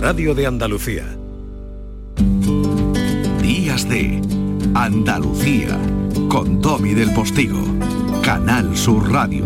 [0.00, 1.04] radio de Andalucía.
[3.42, 4.20] Días de
[4.74, 5.76] Andalucía
[6.28, 7.60] con Tommy del Postigo,
[8.22, 9.44] Canal Sur Radio.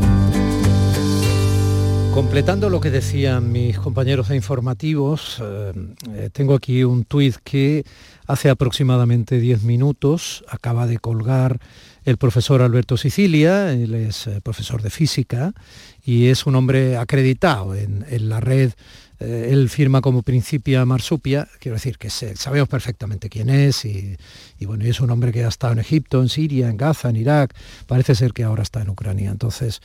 [2.12, 5.72] Completando lo que decían mis compañeros de informativos, eh,
[6.10, 7.84] eh, tengo aquí un tuit que
[8.26, 11.58] hace aproximadamente 10 minutos acaba de colgar
[12.04, 15.54] el profesor Alberto Sicilia, él es eh, profesor de física
[16.04, 18.72] y es un hombre acreditado en, la red.
[19.22, 24.16] Él firma como Principia Marsupia, quiero decir que sabemos perfectamente quién es y,
[24.64, 27.54] bueno, es un hombre que ha estado en Egipto, en Siria, en Gaza, en Irak,
[27.86, 29.30] parece ser que ahora está en Ucrania.
[29.30, 29.80] Entonces,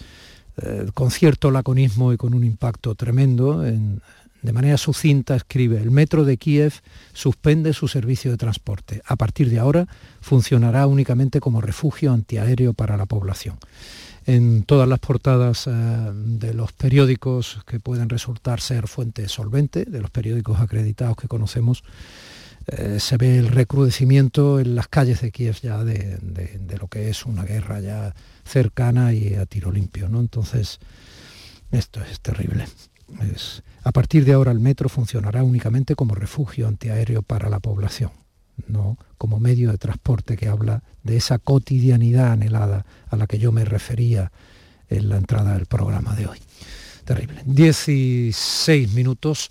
[0.62, 6.24] eh, con cierto laconismo y con un impacto tremendo, de manera sucinta escribe, el metro
[6.24, 6.74] de Kiev
[7.14, 9.02] suspende su servicio de transporte.
[9.06, 9.88] A partir de ahora
[10.22, 13.58] funcionará únicamente como refugio antiaéreo para la población.
[14.28, 20.02] En todas las portadas eh, de los periódicos que pueden resultar ser fuente solvente, de
[20.02, 21.86] los periódicos acreditados que conocemos,
[22.68, 26.20] eh, se ve el recrudecimiento en las calles de Kiev ya de,
[26.78, 30.10] lo que es una guerra ya cercana y a tiro limpio.
[30.10, 30.20] ¿no?
[30.20, 30.80] Entonces,
[31.72, 32.66] esto es terrible.
[33.86, 38.12] a partir de ahora el metro funcionará únicamente como refugio antiaéreo para la población,
[38.68, 43.52] no como medio de transporte que habla de esa cotidianidad anhelada a la que yo
[43.52, 44.32] me refería
[44.90, 46.40] en la entrada del programa de hoy.
[47.06, 47.42] Terrible.
[47.46, 49.50] 16 minutos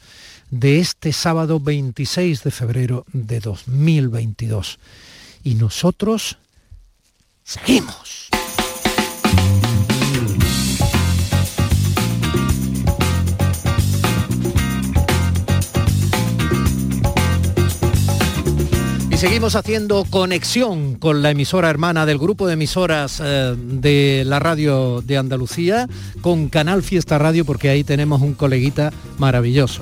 [0.50, 4.78] de este sábado 26 de febrero de 2022.
[5.44, 6.38] Y nosotros
[7.44, 8.28] seguimos.
[19.16, 24.40] Y seguimos haciendo conexión con la emisora hermana del grupo de emisoras eh, de la
[24.40, 25.88] radio de Andalucía,
[26.20, 29.80] con Canal Fiesta Radio, porque ahí tenemos un coleguita maravilloso.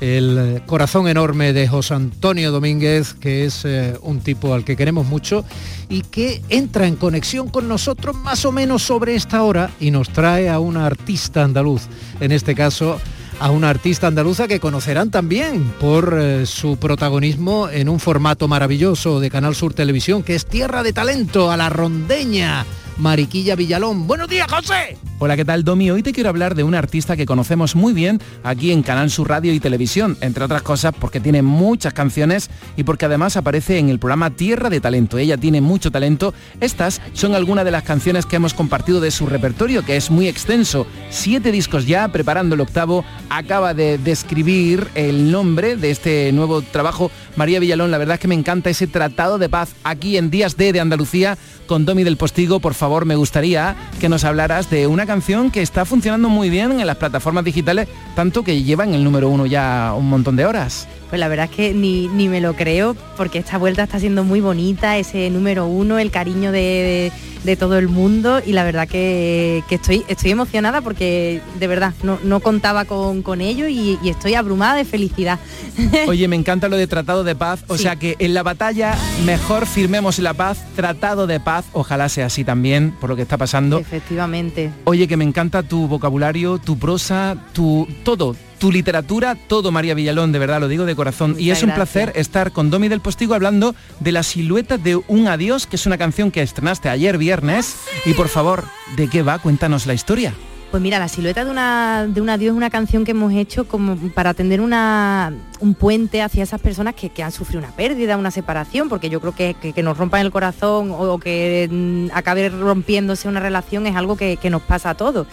[0.00, 5.06] El corazón enorme de José Antonio Domínguez, que es eh, un tipo al que queremos
[5.06, 5.44] mucho
[5.90, 10.08] y que entra en conexión con nosotros más o menos sobre esta hora y nos
[10.08, 11.82] trae a una artista andaluz,
[12.20, 12.98] en este caso
[13.42, 19.18] a una artista andaluza que conocerán también por eh, su protagonismo en un formato maravilloso
[19.18, 22.64] de Canal Sur Televisión, que es Tierra de Talento a la Rondeña.
[22.98, 24.06] Mariquilla Villalón.
[24.06, 24.96] Buenos días, José.
[25.24, 25.88] Hola, ¿qué tal, Domi?
[25.88, 29.28] Hoy te quiero hablar de una artista que conocemos muy bien aquí en Canal Sur
[29.28, 33.88] Radio y Televisión, entre otras cosas porque tiene muchas canciones y porque además aparece en
[33.88, 35.18] el programa Tierra de Talento.
[35.18, 36.34] Ella tiene mucho talento.
[36.60, 40.26] Estas son algunas de las canciones que hemos compartido de su repertorio, que es muy
[40.26, 40.88] extenso.
[41.10, 43.04] Siete discos ya, preparando el octavo.
[43.30, 47.12] Acaba de describir el nombre de este nuevo trabajo.
[47.36, 50.56] María Villalón, la verdad es que me encanta ese tratado de paz aquí en Días
[50.56, 52.58] D de Andalucía con Domi del Postigo.
[52.58, 56.80] Por favor, me gustaría que nos hablaras de una canción que está funcionando muy bien
[56.80, 60.46] en las plataformas digitales, tanto que lleva en el número uno ya un montón de
[60.46, 60.88] horas.
[61.12, 64.40] Pues la verdad es que ni, me lo creo, porque esta vuelta está siendo muy
[64.40, 67.12] bonita, ese número uno, el cariño de,
[67.58, 72.86] todo el mundo y la verdad que, estoy, estoy emocionada porque de verdad no, contaba
[72.86, 75.38] con, ello y, estoy abrumada de felicidad.
[76.08, 78.96] Oye, me encanta lo de tratado de paz, o sea que en la batalla
[79.26, 83.36] mejor firmemos la paz, tratado de paz, ojalá sea así también por lo que está
[83.36, 83.76] pasando.
[83.76, 84.70] Efectivamente.
[84.84, 90.30] Oye, que me encanta tu vocabulario, tu prosa, tu todo tu literatura, todo María Villalón,
[90.30, 91.34] de verdad lo digo de corazón.
[91.36, 95.26] y es un placer estar con Domi del Postigo hablando de la silueta de un
[95.26, 97.74] adiós, que es una canción que estrenaste ayer viernes.
[98.06, 98.62] Y por favor,
[98.96, 99.40] ¿de qué va?
[99.40, 100.32] Cuéntanos la historia.
[100.70, 103.66] Pues mira, la silueta de una de un adiós es una canción que hemos hecho
[103.66, 108.30] como para tender una, un puente hacia esas personas que, han sufrido una pérdida, una
[108.30, 113.26] separación, porque yo creo que, que, nos rompan el corazón o, que mm, acabe rompiéndose
[113.26, 115.26] una relación es algo que, que nos pasa a todos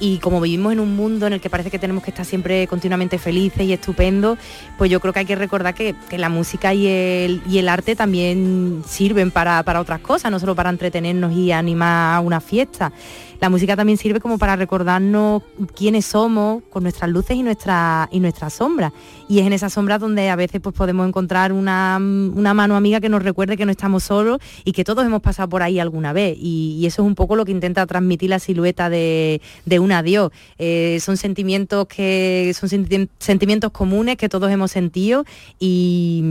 [0.00, 2.66] y como vivimos en un mundo en el que parece que tenemos que estar siempre
[2.66, 4.38] continuamente felices y estupendos,
[4.76, 7.96] pues yo creo que hay que recordar que, la música y el, y el, arte
[7.96, 12.92] también sirven para, para otras cosas, no solo para entretenernos y animar a una fiesta
[13.40, 15.42] la música también sirve como para recordarnos
[15.74, 18.92] quiénes somos con nuestras luces y, nuestra, y nuestras sombras.
[19.28, 23.08] Y es en esas sombras donde a veces pues, podemos encontrar una, mano amiga que
[23.08, 26.36] nos recuerde que no estamos solos y que todos hemos pasado por ahí alguna vez.
[26.40, 29.40] Y, eso es un poco lo que intenta transmitir la silueta de,
[29.80, 30.30] un adiós.
[30.58, 35.24] Eh, son sentimientos que son sentimientos comunes que todos hemos sentido
[35.58, 36.22] y,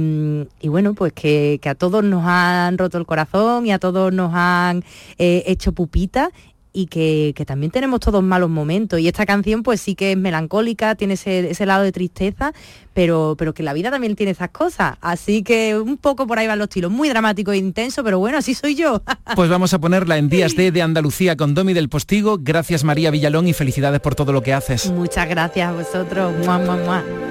[0.63, 4.83] bueno, pues que, a todos nos han roto el corazón y a todos nos han
[5.17, 6.31] eh, hecho pupita
[6.73, 8.99] y que, también tenemos todos malos momentos.
[8.99, 12.53] Y esta canción pues sí que es melancólica, tiene ese, lado de tristeza,
[12.93, 14.97] pero, pero que la vida también tiene esas cosas.
[14.99, 18.39] Así que un poco por ahí van los tiros, muy dramático e intenso, pero bueno,
[18.39, 19.01] así soy yo.
[19.35, 22.37] Pues vamos a ponerla en Días de, de Andalucía con Domi del Postigo.
[22.39, 24.91] Gracias María Villalón y felicidades por todo lo que haces.
[24.91, 26.33] Muchas gracias a vosotros.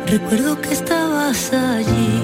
[0.07, 2.21] Recuerdo que estaba estabas allí,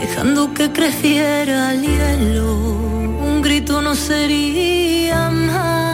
[0.00, 2.54] dejando que creciera el hielo.
[2.54, 5.87] Un grito no sería más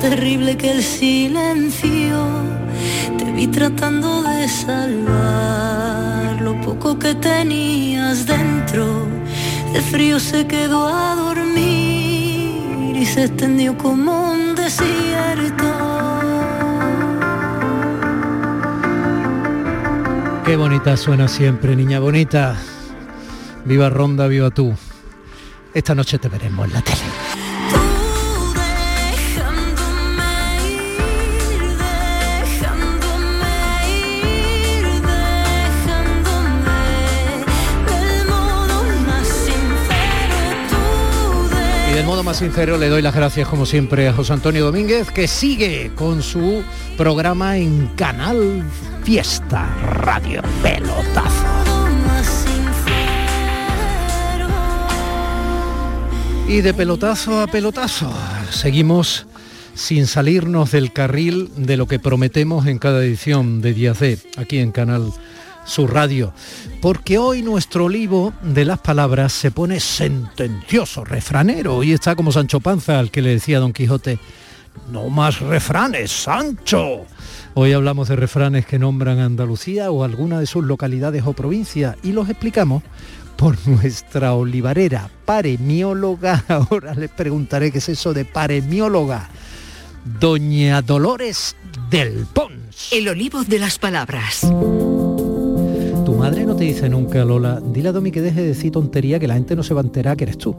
[0.00, 2.18] terrible que el silencio.
[3.18, 9.06] Te vi tratando de salvar lo poco que tenías dentro.
[9.74, 15.64] El frío se quedó a dormir y se extendió como un desierto.
[20.44, 22.56] Qué bonita suena siempre, niña bonita.
[23.64, 24.76] Viva Ronda, viva tú.
[25.74, 27.05] Esta noche te veremos en la tele.
[42.36, 46.62] Sincero le doy las gracias como siempre a José Antonio Domínguez que sigue con su
[46.98, 48.62] programa en Canal
[49.04, 51.46] Fiesta Radio Pelotazo.
[56.46, 58.12] Y de pelotazo a pelotazo,
[58.50, 59.26] seguimos
[59.74, 64.58] sin salirnos del carril de lo que prometemos en cada edición de Díaz D, aquí
[64.58, 65.10] en Canal
[65.66, 66.32] Sur Radio.
[66.80, 71.82] Porque hoy nuestro olivo de las palabras se pone sentencioso, refranero.
[71.82, 74.18] Y está como Sancho Panza, al que le decía Don Quijote,
[74.90, 77.04] no más refranes, Sancho.
[77.54, 82.12] Hoy hablamos de refranes que nombran Andalucía o alguna de sus localidades o provincias y
[82.12, 82.82] los explicamos
[83.36, 86.44] por nuestra olivarera, paremióloga.
[86.48, 89.28] Ahora les preguntaré qué es eso de paremióloga.
[90.20, 91.56] Doña Dolores
[91.90, 92.92] del Pons.
[92.92, 94.46] El olivo de las palabras.
[96.26, 99.28] Madre no te dice nunca, Lola, dile a Domi que deje de decir tontería que
[99.28, 100.56] la gente no se va que eres tú.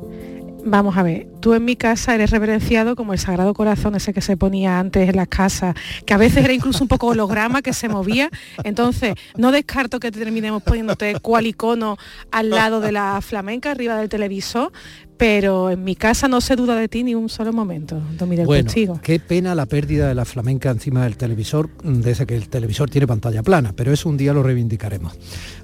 [0.64, 4.22] Vamos a ver, tú en mi casa eres reverenciado como el Sagrado Corazón, ese que
[4.22, 5.76] se ponía antes en las casas,
[6.06, 8.30] que a veces era incluso un poco holograma que se movía.
[8.64, 11.98] Entonces, no descarto que terminemos poniéndote cual icono
[12.32, 14.72] al lado de la flamenca, arriba del televisor,
[15.18, 18.66] pero en mi casa no se duda de ti ni un solo momento, Domi bueno,
[18.66, 19.00] Testigo.
[19.02, 23.08] Qué pena la pérdida de la flamenca encima del televisor, desde que el televisor tiene
[23.08, 25.14] pantalla plana, pero eso un día lo reivindicaremos.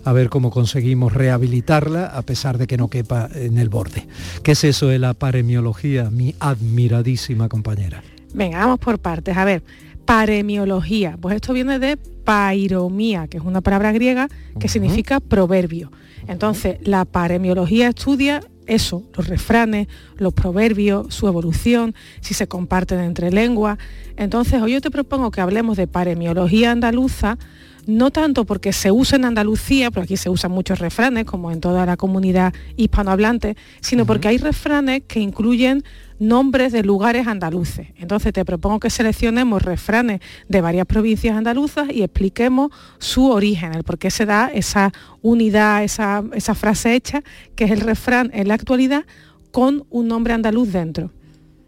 [0.04, 4.08] A ver cómo conseguimos rehabilitarla a pesar de que no quepa en el borde.
[4.42, 8.04] ¿Qué es eso de la paremiología, mi admiradísima compañera?
[8.34, 9.38] Venga, vamos por partes.
[9.38, 9.62] A ver,
[10.06, 11.18] paremiología.
[11.22, 14.68] Pues esto viene de pairomía, que es una palabra griega que uh -huh.
[14.68, 15.92] significa proverbio.
[16.28, 19.88] Entonces, la paremiología estudia eso, los refranes,
[20.18, 23.78] los proverbios, su evolución, si se comparten entre lenguas.
[24.18, 27.38] Entonces, hoy yo te propongo que hablemos de paremiología andaluza,
[27.86, 31.60] no tanto porque se usa en Andalucía, pero aquí se usan muchos refranes, como en
[31.60, 34.08] toda la comunidad hispanohablante, sino uh -huh.
[34.08, 35.84] porque hay refranes que incluyen
[36.20, 37.88] nombres de lugares andaluces.
[37.98, 43.84] Entonces te propongo que seleccionemos refranes de varias provincias andaluzas y expliquemos su origen, el
[43.84, 44.92] por qué se da esa
[45.22, 47.24] unidad, esa, esa frase hecha,
[47.56, 49.06] que es el refrán en la actualidad
[49.52, 51.12] con un nombre andaluz dentro.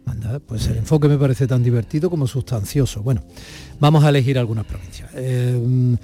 [0.06, 3.02] Anda, pues el enfoque me parece tan divertido como sustancioso.
[3.02, 3.22] Bueno,
[3.80, 5.10] vamos a elegir algunas provincias.
[5.14, 5.96] Eh,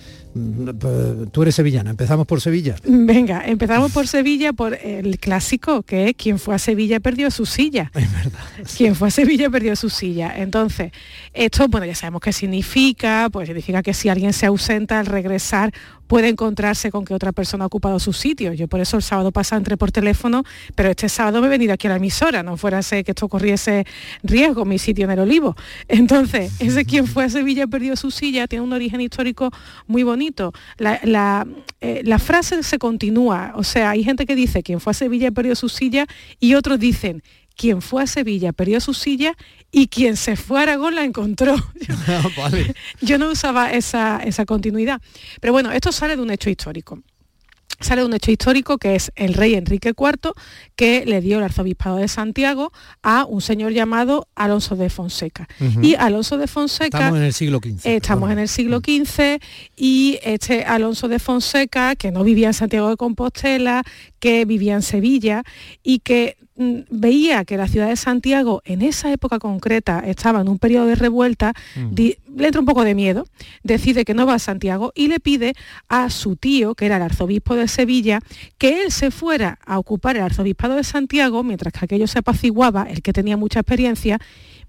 [1.32, 2.76] tú eres sevillana, empezamos por Sevilla.
[2.84, 7.46] Venga, empezamos por Sevilla por el clásico, que es quien fue a Sevilla perdió su
[7.46, 7.90] silla.
[7.94, 8.40] Es verdad.
[8.76, 10.32] Quien fue a Sevilla perdió su silla.
[10.36, 10.92] Entonces,
[11.34, 15.72] esto, bueno, ya sabemos qué significa, pues significa que si alguien se ausenta al regresar
[16.12, 18.52] puede encontrarse con que otra persona ha ocupado su sitio.
[18.52, 21.72] Yo por eso el sábado pasado entré por teléfono, pero este sábado me he venido
[21.72, 23.86] aquí a la emisora, no fuera que esto corriese
[24.22, 25.56] riesgo, mi sitio en el olivo.
[25.88, 29.50] Entonces, ese quien fue a Sevilla perdió su silla tiene un origen histórico
[29.86, 30.21] muy bonito.
[30.78, 31.46] La, la,
[31.80, 35.30] eh, la frase se continúa, o sea, hay gente que dice quien fue a Sevilla
[35.30, 36.06] perdió su silla
[36.38, 37.22] y otros dicen
[37.56, 39.36] quien fue a Sevilla perdió su silla
[39.70, 41.56] y quien se fue a Aragón la encontró.
[41.88, 41.94] Yo,
[42.36, 42.74] vale.
[43.00, 45.00] yo no usaba esa, esa continuidad.
[45.40, 47.02] Pero bueno, esto sale de un hecho histórico
[47.80, 50.32] sale un hecho histórico que es el rey Enrique IV
[50.76, 55.48] que le dio el arzobispado de Santiago a un señor llamado Alonso de Fonseca.
[55.60, 55.84] Uh -huh.
[55.84, 56.98] Y Alonso de Fonseca...
[56.98, 57.86] Estamos en el siglo XV.
[57.86, 59.40] Eh, estamos en el siglo XV
[59.76, 63.82] y este Alonso de Fonseca, que no vivía en Santiago de Compostela,
[64.20, 65.42] que vivía en Sevilla
[65.82, 70.48] y que mm, veía que la ciudad de Santiago en esa época concreta estaba en
[70.48, 71.54] un periodo de revuelta,
[71.94, 73.26] le entra un poco de miedo,
[73.62, 75.54] decide que no va a Santiago y le pide
[75.88, 78.20] a su tío, que era el arzobispo de Sevilla,
[78.58, 82.86] que él se fuera a ocupar el arzobispado de Santiago, mientras que aquello se apaciguaba,
[82.88, 84.18] el que tenía mucha experiencia,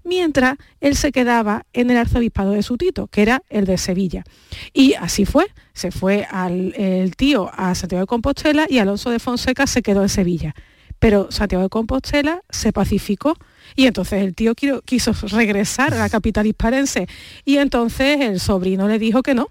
[0.04, 4.24] mientras él se quedaba en el arzobispado de su tito, que era el de Sevilla.
[4.72, 9.18] Y así fue, se fue al, el tío a Santiago de Compostela y Alonso de
[9.18, 10.54] Fonseca se quedó en Sevilla.
[11.04, 13.36] Pero Santiago de Compostela se pacificó
[13.76, 17.08] y entonces el tío quiso regresar a la capital hisparense.
[17.44, 19.48] Y entonces el sobrino le dijo que no,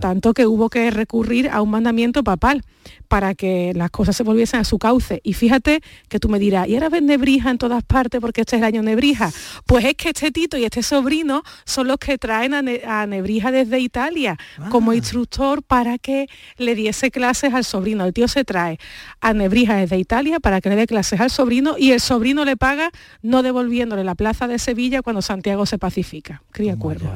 [0.00, 2.62] tanto que hubo que recurrir a un mandamiento papal
[3.08, 5.20] para que las cosas se volviesen a su cauce.
[5.24, 8.56] Y fíjate que tú me dirás, ¿y ahora ves nebrija en todas partes porque este
[8.56, 9.30] es el año nebrija?
[9.66, 13.78] Pues es que este Tito y este sobrino son los que traen a, Nebrija desde
[13.80, 14.36] Italia
[14.70, 14.96] como ah.
[14.96, 18.04] instructor para que le diese clases al sobrino.
[18.04, 18.78] El tío se trae
[19.20, 22.56] a Nebrija desde Italia para que le dé clases al sobrino y el sobrino le
[22.56, 22.90] paga
[23.22, 26.42] no devolviéndole la plaza de Sevilla cuando Santiago se pacifica.
[26.50, 27.10] Cría cuervo.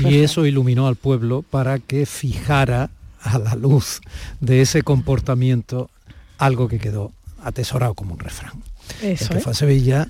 [0.00, 4.00] Y eso iluminó al pueblo para que fijara a la luz
[4.40, 5.90] de ese comportamiento
[6.38, 8.62] algo que quedó atesorado como un refrán.
[9.02, 10.08] Eso, que fue a Sevilla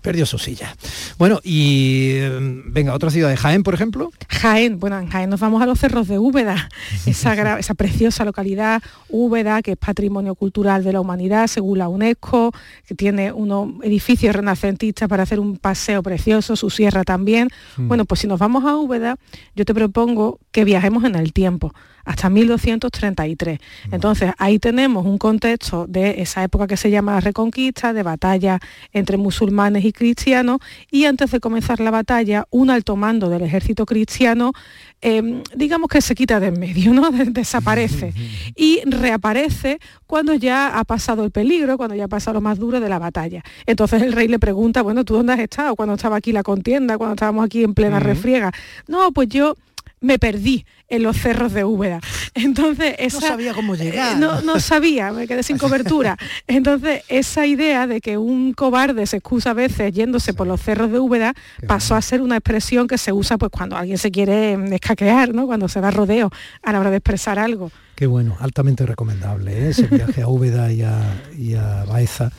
[0.00, 0.74] perdió su silla.
[1.18, 4.10] Bueno, y em, venga, otra ciudad de Jaén, por ejemplo.
[4.28, 6.68] Jaén, bueno, en Jaén nos vamos a los cerros de Úbeda,
[7.06, 12.52] esa, esa preciosa localidad Úbeda, que es patrimonio cultural de la humanidad según la UNESCO,
[12.86, 17.48] que tiene unos edificios renacentistas para hacer un paseo precioso, su sierra también.
[17.76, 17.88] Mm.
[17.88, 19.16] Bueno, pues si nos vamos a Úbeda,
[19.54, 21.74] yo te propongo que viajemos en el tiempo
[22.04, 23.58] hasta 1233.
[23.90, 28.60] Entonces ahí tenemos un contexto de esa época que se llama la Reconquista, de batalla
[28.92, 33.86] entre musulmanes y cristianos, y antes de comenzar la batalla, un alto mando del ejército
[33.86, 34.52] cristiano,
[35.00, 37.10] em, digamos que se quita de en medio, ¿no?
[37.10, 38.12] desaparece
[38.54, 42.80] y reaparece cuando ya ha pasado el peligro, cuando ya ha pasado lo más duro
[42.80, 43.42] de la batalla.
[43.66, 45.74] Entonces el rey le pregunta, bueno, ¿tú dónde has estado?
[45.76, 48.52] Cuando estaba aquí la contienda, cuando estábamos aquí en plena refriega.
[48.86, 49.56] No, pues yo
[50.04, 52.00] me perdí en los cerros de Úbeda.
[52.34, 54.18] Entonces, esa, no sabía cómo llegar.
[54.18, 56.16] No, no, sabía, me quedé sin cobertura.
[56.46, 60.92] Entonces, esa idea de que un cobarde se excusa a veces yéndose por los cerros
[60.92, 61.34] de Úbeda
[61.66, 65.46] pasó a ser una expresión que se usa pues cuando alguien se quiere escaquear, ¿no?
[65.46, 66.30] Cuando se da rodeo
[66.62, 67.70] a la hora de expresar algo.
[67.94, 69.68] Qué bueno, altamente recomendable ¿eh?
[69.70, 72.30] ese viaje a Úbeda y a, Baeza.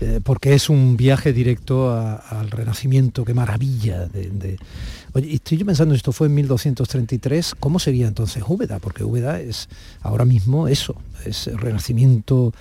[0.00, 4.58] Eh, porque es un viaje directo al renacimiento, qué maravilla de,
[5.14, 8.80] Oye, estoy yo pensando, esto fue en 1233, ¿cómo sería entonces Úbeda?
[8.80, 9.68] Porque Úbeda es
[10.02, 12.52] ahora mismo eso, es el renacimiento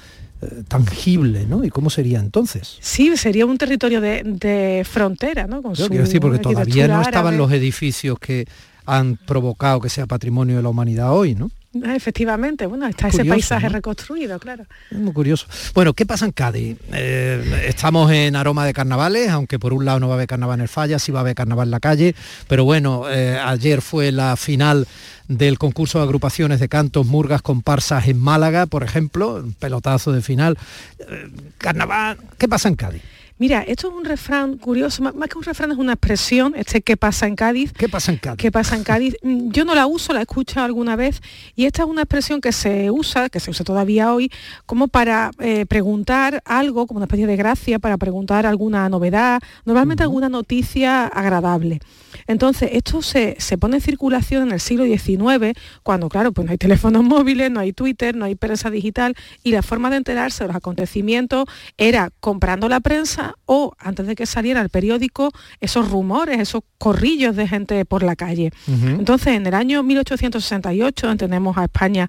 [0.43, 1.63] eh, tangible, ¿no?
[1.63, 2.77] ¿Y cómo sería entonces?
[2.79, 5.73] Sí, sería un territorio de, frontera, ¿no?
[5.73, 8.45] Yo quiero decir, porque todavía no estaban los edificios que
[8.85, 11.49] han provocado que sea patrimonio de la humanidad hoy, ¿no?
[11.81, 14.65] Ah, efectivamente, bueno, está ese paisaje reconstruido, claro.
[14.91, 15.47] Es muy curioso.
[15.73, 16.77] Bueno, ¿qué pasa en Cádiz?
[16.91, 20.59] Eh, estamos en aroma de carnavales, aunque por un lado no va a haber carnaval
[20.59, 22.15] en el Falla, sí va a haber carnaval en la calle,
[22.47, 24.87] pero bueno, eh, ayer fue la final
[25.27, 30.21] del concurso de agrupaciones de cantos, murgas, comparsas en Málaga, por ejemplo, un pelotazo de
[30.21, 30.59] final.
[30.99, 33.01] Eh, carnaval, ¿qué pasa en Cádiz?
[33.43, 36.95] Mira, esto es un refrán curioso, más, que un refrán es una expresión, este ¿qué
[36.95, 37.73] pasa en Cádiz?
[37.73, 38.37] ¿Qué pasa en Cádiz?
[38.37, 39.17] ¿Qué pasa en Cádiz?
[39.21, 41.21] Mm, yo no la uso, la he escuchado alguna vez
[41.53, 44.31] y esta es una expresión que se usa, que se usa todavía hoy,
[44.65, 50.03] como para eh, preguntar algo, como una especie de gracia, para preguntar alguna novedad, normalmente
[50.03, 51.81] alguna noticia agradable.
[52.27, 56.57] Entonces, esto se, pone en circulación en el siglo XIX, cuando, claro, pues no hay
[56.57, 60.47] teléfonos móviles, no hay Twitter, no hay prensa digital, y la forma de enterarse de
[60.47, 61.45] los acontecimientos
[61.77, 67.35] era comprando la prensa o, antes de que saliera el periódico, esos rumores, esos corrillos
[67.35, 68.51] de gente por la calle.
[68.67, 72.07] Entonces, en el año 1868 tenemos a España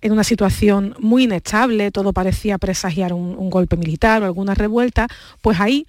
[0.00, 5.06] en una situación muy inestable, todo parecía presagiar un, un golpe militar o alguna revuelta,
[5.42, 5.86] pues ahí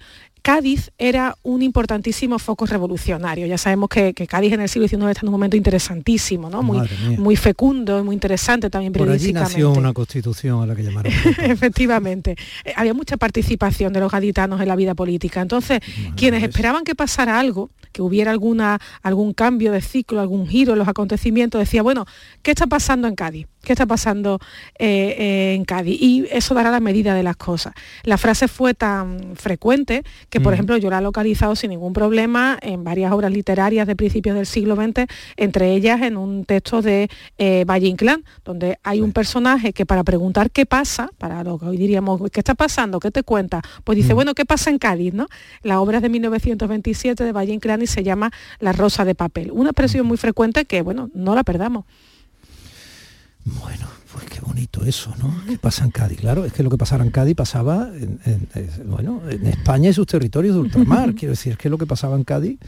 [0.48, 3.44] Cádiz era un importantísimo foco revolucionario.
[3.44, 6.62] Ya sabemos que, Cádiz en el siglo XIX está en un momento interesantísimo, ¿no?
[6.62, 6.88] muy,
[7.18, 11.12] muy fecundo, muy interesante también Por allí nació una constitución a la que llamaron.
[11.42, 12.34] Efectivamente.
[12.64, 15.42] Eh, había mucha participación de los gaditanos en la vida política.
[15.42, 15.80] Entonces,
[16.16, 20.78] quienes esperaban que pasara algo, que hubiera alguna, algún cambio de ciclo, algún giro en
[20.78, 22.06] los acontecimientos, decía, bueno,
[22.42, 23.46] ¿qué está pasando en Cádiz?
[23.62, 24.38] ¿Qué está pasando
[24.78, 26.00] eh, eh, en Cádiz?
[26.00, 27.74] Y eso dará la medida de las cosas.
[28.04, 30.54] La frase fue tan frecuente que, por mm.
[30.54, 34.46] ejemplo, yo la he localizado sin ningún problema en varias obras literarias de principios del
[34.46, 39.72] siglo XX, entre ellas en un texto de eh, Valle Inclán, donde hay un personaje
[39.72, 43.00] que para preguntar qué pasa, para lo que hoy diríamos, ¿qué está pasando?
[43.00, 43.60] ¿Qué te cuenta?
[43.84, 44.16] Pues dice, mm.
[44.16, 45.12] bueno, ¿qué pasa en Cádiz?
[45.12, 45.26] ¿no?
[45.62, 48.30] La obra es de 1927 de Valle Inclán y se llama
[48.60, 49.50] La rosa de papel.
[49.52, 51.84] Una expresión muy frecuente que, bueno, no la perdamos.
[53.44, 55.34] Bueno, pues qué bonito eso, ¿no?
[55.46, 56.18] ¿Qué pasa en Cádiz?
[56.18, 58.48] Claro, es que lo que pasara en Cádiz pasaba en,
[58.86, 61.14] bueno, en España y sus territorios de ultramar.
[61.16, 62.58] Quiero decir, es que lo que pasaba en Cádiz,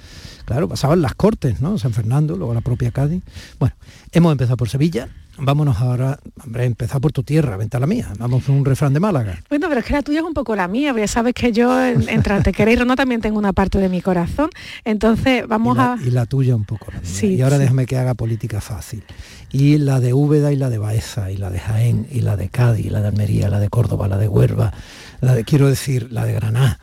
[0.45, 1.77] claro, pasaba en las Cortes, ¿no?
[1.79, 3.23] San Fernando, luego la propia Cádiz.
[3.59, 3.75] Bueno,
[4.13, 5.09] hemos empezado por Sevilla,
[5.41, 8.13] vámonos ahora, hombre, empezar por tu tierra, vente a la mía.
[8.19, 9.43] Vamos con un refrán de Málaga.
[9.49, 11.85] Bueno, pero es que la tuya es un poco la mía, porque sabes que yo
[11.85, 14.51] entre Antequera y Rono también tengo una parte de mi corazón.
[14.85, 15.97] Entonces, vamos a...
[16.05, 17.31] Y la tuya un poco la mía.
[17.31, 19.03] y ahora déjame que haga política fácil.
[19.51, 22.49] Y la de Úbeda y la de Baeza, y la de Jaén, y la de
[22.49, 24.73] Cádiz, y la de Almería, la de Córdoba, la de Huerva,
[25.21, 26.79] la de, quiero decir, la de Granada.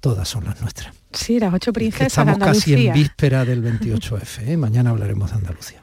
[0.00, 0.94] Todas son las nuestras.
[1.12, 4.46] Sí, las ocho princesas estamos casi en víspera del 28F.
[4.46, 4.56] ¿eh?
[4.56, 5.80] Mañana hablaremos de Andalucía.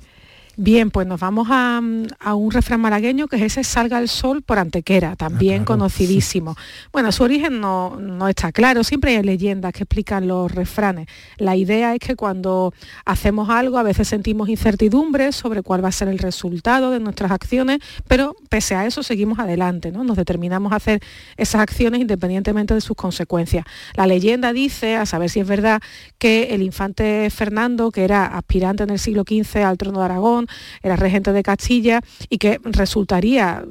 [0.55, 4.60] Bien, pues nos vamos a, un refrán malagueño que es ese salga el sol por
[4.60, 6.55] Antequera, también ah, conocidísimo.
[6.91, 11.07] Bueno, su origen no, no, está claro, siempre hay leyendas que explican los refranes.
[11.38, 12.72] La idea es que cuando
[13.03, 17.31] hacemos algo a veces sentimos incertidumbre sobre cuál va a ser el resultado de nuestras
[17.31, 20.03] acciones, pero pese a eso seguimos adelante, ¿no?
[20.03, 21.01] Nos determinamos a hacer
[21.36, 23.65] esas acciones independientemente de sus consecuencias.
[23.95, 25.81] La leyenda dice, a saber si es verdad,
[26.19, 30.43] que el infante Fernando, que era aspirante en el siglo XV al trono de Aragón,
[30.82, 33.64] era regente de Castilla y que resultaría,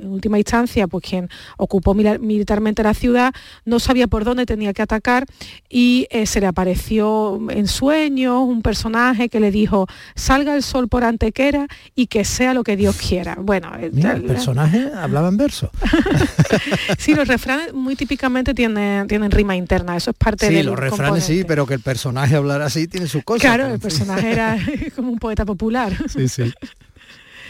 [0.00, 3.32] en última instancia, pues quien ocupó militarmente la ciudad,
[3.64, 5.26] no sabía por dónde tenía que atacar
[5.68, 10.88] y eh, se le apareció en sueños un personaje que le dijo, salga el sol
[10.88, 13.36] por Antequera y que sea lo que Dios quiera.
[13.40, 15.70] Bueno, eh, el personaje hablaba en verso.
[16.98, 20.78] sí, los refranes muy típicamente tienen, tienen rima interna, eso es parte de Sí, los
[20.78, 23.40] refranes sí, pero que el personaje hablara así tiene su cosa.
[23.40, 24.58] Claro, el personaje era
[24.96, 25.92] como un poeta popular.
[26.08, 26.52] Sí, sí.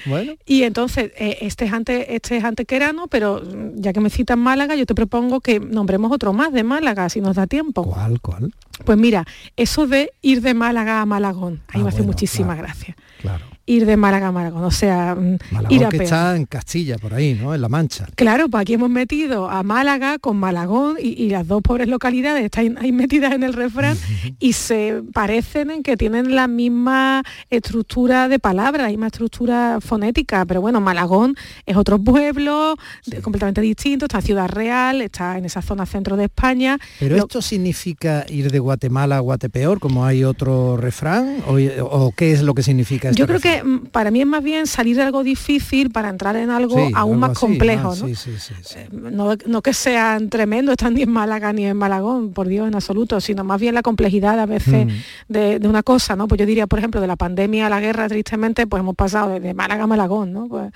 [0.07, 0.35] Bueno.
[0.47, 3.43] Y entonces, eh, este, es ante, este es antequerano, pero
[3.75, 7.21] ya que me citan Málaga, yo te propongo que nombremos otro más de Málaga, si
[7.21, 7.83] nos da tiempo.
[7.83, 8.55] ¿Cuál, cuál?
[8.85, 9.27] Pues mira,
[9.57, 12.97] eso de ir de Málaga a Malagón, ahí me hace muchísimas gracias.
[13.21, 15.37] Claro ir de Málaga a Málaga, o sea, mm,
[15.69, 17.55] ir a que está en Castilla, por ahí, ¿no?
[17.55, 18.07] En La Mancha.
[18.15, 22.79] Claro, pues aquí hemos metido a Málaga con Malagón y, las dos pobres localidades están
[22.79, 23.99] ahí metidas en el refrán
[24.39, 30.47] y se parecen en que tienen la misma estructura de palabra, la misma estructura fonética,
[30.47, 32.77] pero bueno, Malagón es otro pueblo
[33.23, 36.79] completamente distinto, está en Ciudad Real, está en esa zona centro de España.
[36.99, 42.41] Pero esto significa ir de Guatemala a Guatepeor, como hay otro refrán, o, qué es
[42.41, 43.58] lo que significa Yo creo que
[43.93, 47.39] Para mí es más bien salir de algo difícil para entrar en algo aún más
[47.39, 47.95] complejo.
[47.95, 49.35] Eh, ¿no?
[49.47, 49.63] ¿no?
[49.63, 53.45] que sean tremendos, están ni en Málaga ni en Malagón, por Dios, en absoluto, sino
[53.45, 55.33] más bien la complejidad a veces mm.
[55.33, 56.29] de, una cosa, ¿no?
[56.29, 59.39] Pues yo diría, por ejemplo, de la pandemia a la guerra, tristemente, pues hemos pasado
[59.39, 60.49] de, Málaga a Malagón, ¿no?
[60.49, 60.73] Pues,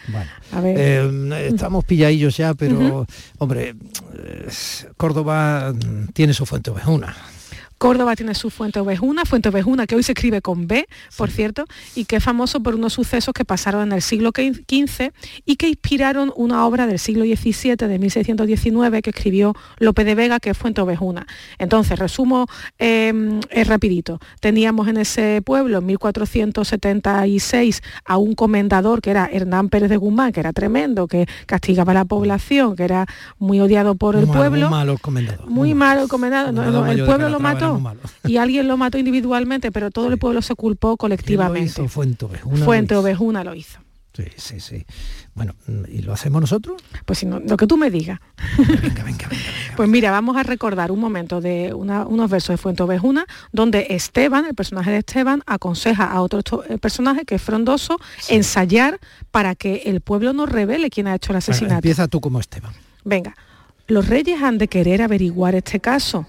[0.64, 3.06] eh, estamos pilladillos ya, pero,
[3.38, 3.74] hombre,
[4.14, 4.48] eh,
[4.96, 5.72] Córdoba
[6.12, 7.14] tiene su fuente ovejuna.
[7.82, 11.64] Córdoba tiene su Fuente Ovejuna, Fuente Ovejuna que hoy se escribe con B, por cierto,
[11.96, 15.10] y que es famoso por unos sucesos que pasaron en el siglo XV
[15.44, 20.38] y que inspiraron una obra del siglo XVII, de 1619, que escribió Lope de Vega,
[20.38, 21.26] que es Fuente Ovejuna.
[21.58, 22.46] Entonces, resumo
[22.78, 24.20] em, rapidito.
[24.38, 30.30] Teníamos en ese pueblo, en 1476, a un comendador que era Hernán Pérez de Guzmán,
[30.30, 33.06] que era tremendo, que castigaba a la población, que era
[33.40, 34.68] muy odiado por el pueblo.
[34.68, 35.50] Muy malo el comendador.
[35.50, 36.88] Muy, malo el comendador.
[36.96, 37.71] el pueblo lo mató
[38.24, 41.88] y alguien lo mató individualmente, pero todo el pueblo se culpó colectivamente.
[41.88, 42.64] Fuente Ovejuna.
[42.64, 43.78] Fuente Ovejuna lo hizo.
[44.14, 44.84] Sí, sí, sí.
[45.34, 45.54] Bueno,
[45.88, 46.82] ¿y lo hacemos nosotros?
[47.06, 48.20] Pues si no, lo que tú me digas.
[48.58, 49.28] Venga, venga, venga,
[49.76, 54.44] Pues mira, vamos a recordar un momento de unos versos de Fuente Ovejuna, donde Esteban,
[54.44, 59.84] el personaje de Esteban, aconseja a otro eh, personaje que es frondoso ensayar para que
[59.86, 61.76] el pueblo no revele quién ha hecho el asesinato.
[61.76, 62.74] empieza tú como Esteban.
[63.04, 63.34] Venga,
[63.86, 66.26] los reyes han de querer averiguar este caso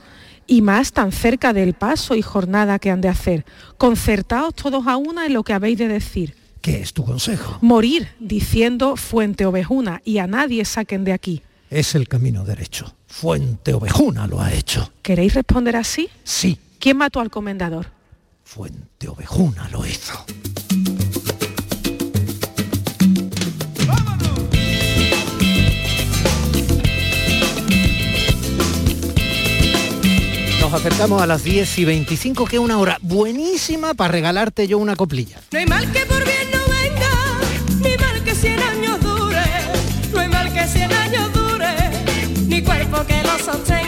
[0.47, 3.45] y más tan cerca del paso y jornada que han de hacer.
[3.77, 6.36] Concertaos todos a una en lo que habéis de decir.
[6.62, 7.58] ¿Qué es tu consejo?
[7.62, 11.41] Morir, diciendo Fuente Ovejuna, y a nadie saquen de aquí.
[11.69, 12.95] Es el camino derecho.
[13.08, 14.91] Fuente Ovejuna lo ha hecho.
[15.01, 16.10] ¿Queréis responder así?
[16.23, 16.58] Sí.
[16.79, 17.88] ¿Quién mató al comendador?
[18.43, 20.25] Fuente Ovejuna lo hizo.
[30.71, 34.95] Acercamos a las 10 y 25, que es una hora buenísima para regalarte yo una
[34.95, 35.39] coplilla.
[35.52, 39.41] No hay mal que por bien no venga, ni mal que 100 años dure,
[40.12, 41.76] no hay mal que 100 años dure,
[42.47, 43.83] ni cuerpo que lo sostenga.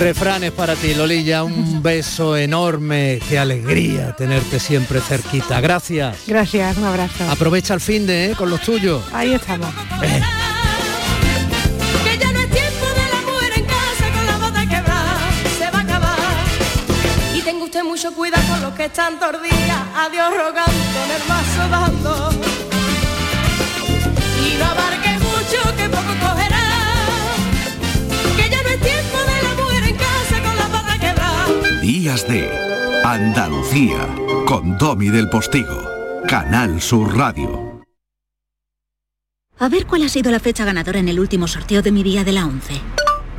[0.00, 1.44] Refranes para ti, Lolilla.
[1.44, 3.20] Un beso enorme.
[3.28, 5.60] Qué alegría tenerte siempre cerquita.
[5.60, 6.20] Gracias.
[6.26, 7.30] Gracias, un abrazo.
[7.30, 8.34] Aprovecha el fin de ¿eh?
[8.34, 9.04] con los tuyos.
[9.12, 9.68] Ahí estamos.
[10.02, 10.22] Eh.
[12.02, 15.18] Que ya no es tiempo de la mujer en casa con la bota quebrada.
[15.58, 16.18] Se va a acabar.
[17.36, 19.82] Y tenga usted mucho cuidado con los que están tordillas.
[19.94, 22.29] Adiós rogando con el vaso dando.
[32.10, 32.50] De
[33.04, 34.04] Andalucía
[34.44, 35.80] con Domi del Postigo.
[36.26, 37.82] Canal Sur Radio.
[39.60, 42.24] A ver cuál ha sido la fecha ganadora en el último sorteo de mi día
[42.24, 42.80] de la 11.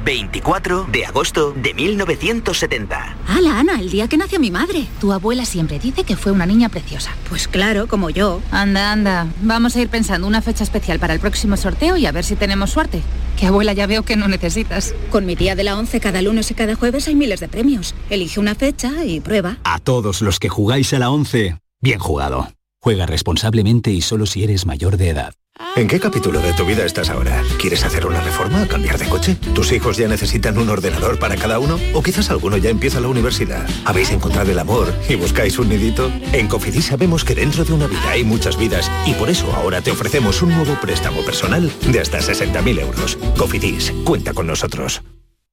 [0.03, 3.17] 24 de agosto de 1970.
[3.27, 3.79] ¡Hala, Ana!
[3.79, 4.87] El día que nació mi madre.
[4.99, 7.11] Tu abuela siempre dice que fue una niña preciosa.
[7.29, 8.41] Pues claro, como yo.
[8.51, 9.27] Anda, anda.
[9.41, 12.35] Vamos a ir pensando una fecha especial para el próximo sorteo y a ver si
[12.35, 13.01] tenemos suerte.
[13.39, 14.93] Que abuela ya veo que no necesitas.
[15.09, 17.95] Con mi tía de la 11 cada lunes y cada jueves hay miles de premios.
[18.09, 19.57] Elige una fecha y prueba.
[19.63, 22.47] A todos los que jugáis a la 11, bien jugado.
[22.83, 25.35] Juega responsablemente y solo si eres mayor de edad.
[25.75, 27.43] ¿En qué capítulo de tu vida estás ahora?
[27.59, 29.35] ¿Quieres hacer una reforma cambiar de coche?
[29.53, 31.77] ¿Tus hijos ya necesitan un ordenador para cada uno?
[31.93, 33.69] ¿O quizás alguno ya empieza la universidad?
[33.85, 36.11] ¿Habéis encontrado el amor y buscáis un nidito?
[36.33, 39.81] En Cofidis sabemos que dentro de una vida hay muchas vidas y por eso ahora
[39.81, 43.17] te ofrecemos un nuevo préstamo personal de hasta 60.000 euros.
[43.37, 45.03] Cofidis, cuenta con nosotros.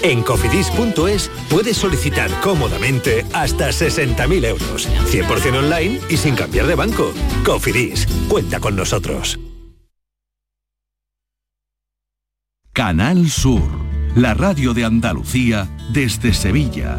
[0.00, 7.12] En cofidis.es puedes solicitar cómodamente hasta 60.000 euros, 100% online y sin cambiar de banco.
[7.44, 9.38] Cofidis, cuenta con nosotros.
[12.72, 13.68] Canal Sur,
[14.16, 16.98] la radio de Andalucía desde Sevilla.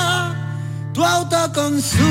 [0.93, 2.03] tu autoconsumo,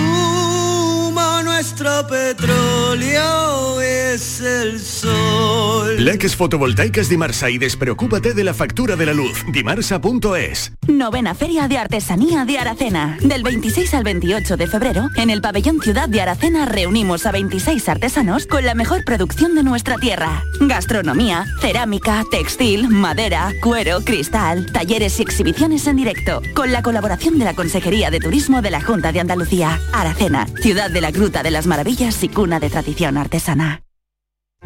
[1.42, 6.04] nuestro petróleo es el sol.
[6.04, 9.44] Leques fotovoltaicas Dimarsa y despreocúpate de la factura de la luz.
[9.52, 13.18] Dimarsa.es Novena Feria de Artesanía de Aracena.
[13.20, 17.88] Del 26 al 28 de febrero, en el pabellón Ciudad de Aracena reunimos a 26
[17.88, 20.42] artesanos con la mejor producción de nuestra tierra.
[20.60, 26.42] Gastronomía, cerámica, textil, madera, cuero, cristal, talleres y exhibiciones en directo.
[26.54, 29.78] Con la colaboración de la Consejería de Turismo de la Junta de Andalucía.
[29.92, 33.82] Aracena, ciudad de la Gruta de las Maravillas y cuna de tradición artesana.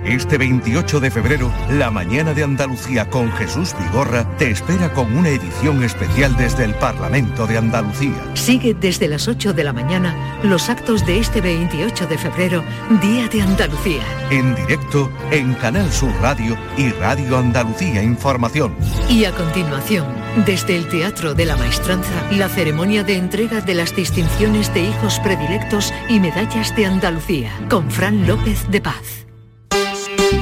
[0.02, 5.28] Este 28 de febrero, la mañana de Andalucía con Jesús Vigorra te espera con una
[5.28, 8.20] edición especial desde el Parlamento de Andalucía.
[8.34, 12.64] Sigue desde las 8 de la mañana los actos de este 28 de febrero,
[13.00, 14.02] Día de Andalucía.
[14.30, 18.74] En directo en Canal Sur Radio y Radio Andalucía Información.
[19.08, 20.04] Y a continuación,
[20.46, 25.20] desde el Teatro de la Maestranza, la ceremonia de entrega de las distinciones de hijos
[25.20, 29.26] predilectos y medallas de Andalucía, con Fran López de Paz.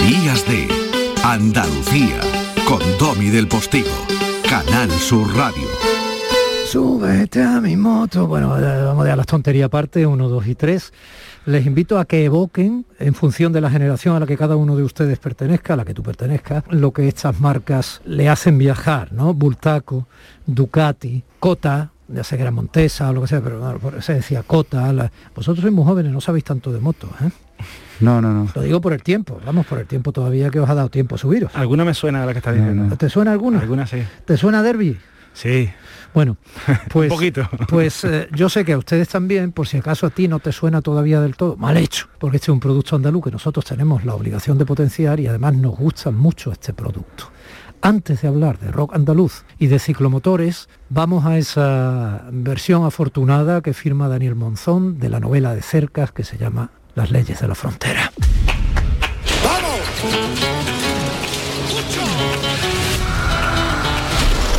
[0.09, 0.69] Días de
[1.23, 2.21] Andalucía
[2.65, 3.91] con Domi del Postigo.
[4.49, 6.02] Canal Sur Radio.
[6.77, 8.27] Súbete a mi moto.
[8.27, 10.91] Bueno, vamos a las tonterías aparte, uno, dos y tres.
[11.45, 14.75] Les invito a que evoquen, en función de la generación a la que cada uno
[14.75, 19.13] de ustedes pertenezca, a la que tú pertenezcas, lo que estas marcas le hacen viajar,
[19.13, 19.35] ¿no?
[19.35, 20.07] Bultaco,
[20.47, 24.43] Ducati, Cota, ya sé que era Montesa o lo que sea, pero bueno, eso decía
[24.43, 24.91] Cota.
[24.95, 27.31] la- Vosotros sois muy jóvenes, no sabéis tanto de motos, ¿eh?
[28.01, 28.49] No, no, no.
[28.55, 31.17] Lo digo por el tiempo, vamos, por el tiempo todavía que os ha dado tiempo
[31.17, 31.55] a subiros.
[31.55, 32.97] Alguna me suena de la que está diciendo.
[32.97, 33.61] ¿Te suena alguna?
[33.61, 34.03] Alguna sí.
[34.25, 34.97] ¿Te suena Derby?
[35.35, 35.71] Sí.
[36.15, 36.37] Bueno,
[36.91, 37.49] pues, poquito.
[37.69, 40.53] pues eh, yo sé que a ustedes también, por si acaso a ti no te
[40.53, 44.05] suena todavía del todo, mal hecho, porque este es un producto andaluz que nosotros tenemos
[44.05, 47.31] la obligación de potenciar y además nos gusta mucho este producto.
[47.85, 53.75] Antes de hablar de rock andaluz y de ciclomotores, vamos a esa versión afortunada que
[53.75, 57.57] firma Daniel Monzón de la novela de Cercas que se llama Las leyes de la
[57.57, 58.13] frontera.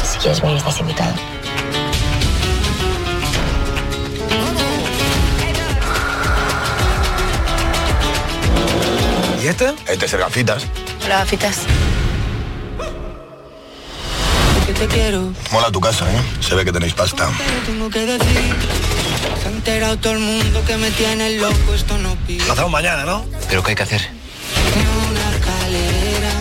[0.04, 1.33] Si quieres venir, estás invitado.
[9.44, 9.74] ¿Y este?
[9.90, 10.66] Este es el gafitas.
[11.04, 11.58] Hola, gafitas.
[14.66, 16.22] Que te quiero, Mola tu casa, ¿eh?
[16.40, 17.30] Se ve que tenéis pasta.
[17.66, 18.56] tengo que decir.
[19.42, 22.46] Se ha enterado todo el mundo que me tiene loco, esto no pide.
[22.46, 23.26] Lo hacemos mañana, ¿no?
[23.50, 24.02] ¿Pero qué hay que hacer?
[24.78, 26.32] Ni una escalera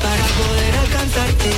[0.00, 1.50] para poder alcanzarte.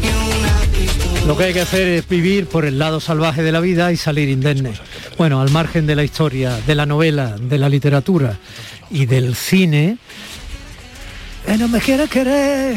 [0.00, 1.26] Ni una pistola.
[1.26, 3.98] Lo que hay que hacer es vivir por el lado salvaje de la vida y
[3.98, 4.72] salir indemne.
[5.18, 8.38] Bueno, al margen de la historia, de la novela, de la literatura
[8.92, 9.98] y del cine,
[11.46, 12.76] eh, no me quieres querer.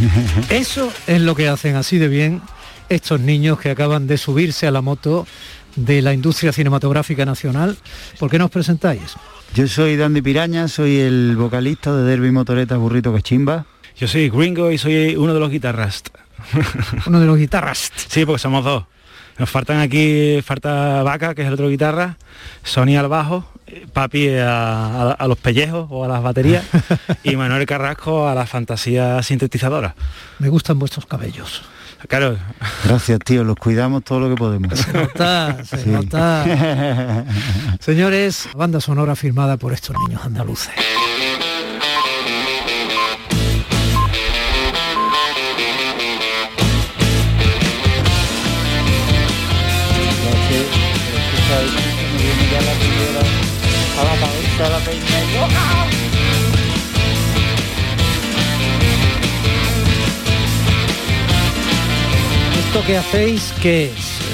[0.48, 2.40] Eso es lo que hacen así de bien
[2.88, 5.26] estos niños que acaban de subirse a la moto
[5.74, 7.76] de la industria cinematográfica nacional.
[8.18, 9.16] ¿Por qué nos presentáis?
[9.54, 13.66] Yo soy Dandy Piraña, soy el vocalista de Derby Motoreta Burrito Cachimba.
[13.96, 16.02] Yo soy Gringo y soy uno de los guitarras.
[17.06, 17.90] uno de los guitarras.
[18.08, 18.84] Sí, porque somos dos.
[19.38, 22.16] Nos faltan aquí, falta Vaca, que es el otro guitarra,
[22.64, 23.44] Sony al bajo,
[23.92, 26.64] Papi a, a- a los pellejos o a las baterías
[27.24, 29.94] y Manuel Carrasco a la fantasía sintetizadora.
[30.38, 31.62] Me gustan vuestros cabellos.
[32.08, 32.36] Claro.
[32.84, 34.78] Gracias, tío, los cuidamos todo lo que podemos.
[34.78, 35.88] Se nota, se Sí.
[35.90, 36.44] nota.
[37.80, 40.72] Señores, banda sonora firmada por estos niños andaluces.
[62.58, 63.92] ¿Esto que hacéis qué es?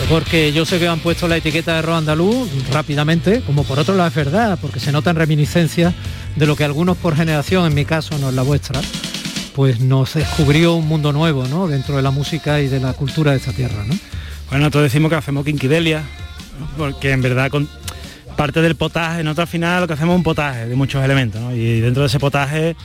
[0.08, 3.96] Porque yo sé que han puesto la etiqueta de rock andaluz rápidamente, como por otro
[3.96, 5.92] lado es verdad, porque se notan reminiscencias
[6.36, 8.80] de lo que algunos por generación, en mi caso no es la vuestra,
[9.56, 11.66] pues nos descubrió un mundo nuevo, ¿no?
[11.66, 13.94] Dentro de la música y de la cultura de esta tierra, ¿no?
[14.48, 16.04] Bueno, nosotros decimos que hacemos quinquidelia,
[16.78, 17.68] porque en verdad con
[18.36, 21.40] parte del potaje, nosotros al final lo que hacemos es un potaje de muchos elementos,
[21.40, 21.54] ¿no?
[21.54, 22.76] y dentro de ese potaje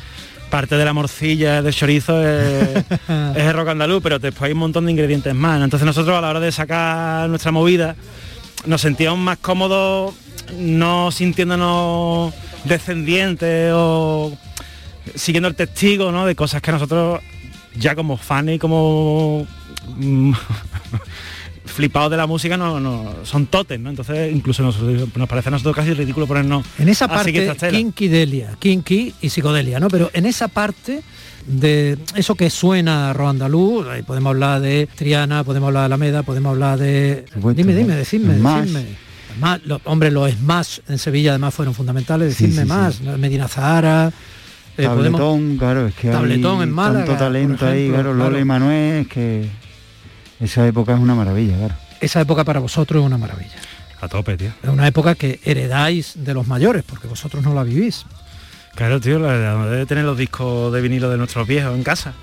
[0.49, 2.69] parte de la morcilla, del chorizo es,
[3.36, 5.60] es el rock andaluz, pero después hay un montón de ingredientes más.
[5.60, 5.65] ¿no?
[5.65, 7.95] Entonces nosotros a la hora de sacar nuestra movida
[8.65, 10.15] nos sentíamos más cómodos
[10.57, 12.33] no sintiéndonos
[12.63, 14.38] descendientes o
[15.15, 16.25] siguiendo el testigo ¿no?
[16.25, 17.21] de cosas que nosotros
[17.75, 19.45] ya como fan y como
[19.97, 20.33] mm,
[21.67, 23.89] flipados de la música no, no son totes, ¿no?
[23.89, 28.56] Entonces incluso nos, nos parece a nosotros casi ridículo ponernos En esa parte, kinky delia,
[28.60, 29.88] kinky y psicodelia, ¿no?
[29.89, 31.01] Pero en esa parte
[31.45, 36.23] de eso que suena a andaluz, ahí podemos hablar de Triana, podemos hablar de Alameda,
[36.23, 37.25] podemos hablar de...
[37.34, 39.08] supuesto, dime, dime, decidme, decidme.
[39.39, 43.01] Más, lo- hombre, los Smash en Sevilla además fueron fundamentales, decidme sí, más.
[43.01, 44.12] Medina Zahara,
[44.77, 48.30] eh, Tabletón, podemos- claro, es que Tabletón hay en Málaga, tanto talento ahí, claro, claro.
[48.32, 49.47] Lola y Manuel, es que
[50.39, 51.76] esa época es una maravilla, claro.
[52.00, 53.56] esa época para vosotros es una maravilla.
[54.00, 54.52] A tope, tío.
[54.62, 58.06] Es una época que heredáis de los mayores, porque vosotros no la vivís.
[58.76, 62.13] Claro, tío, la de tener los discos de vinilo de nuestros viejos en casa.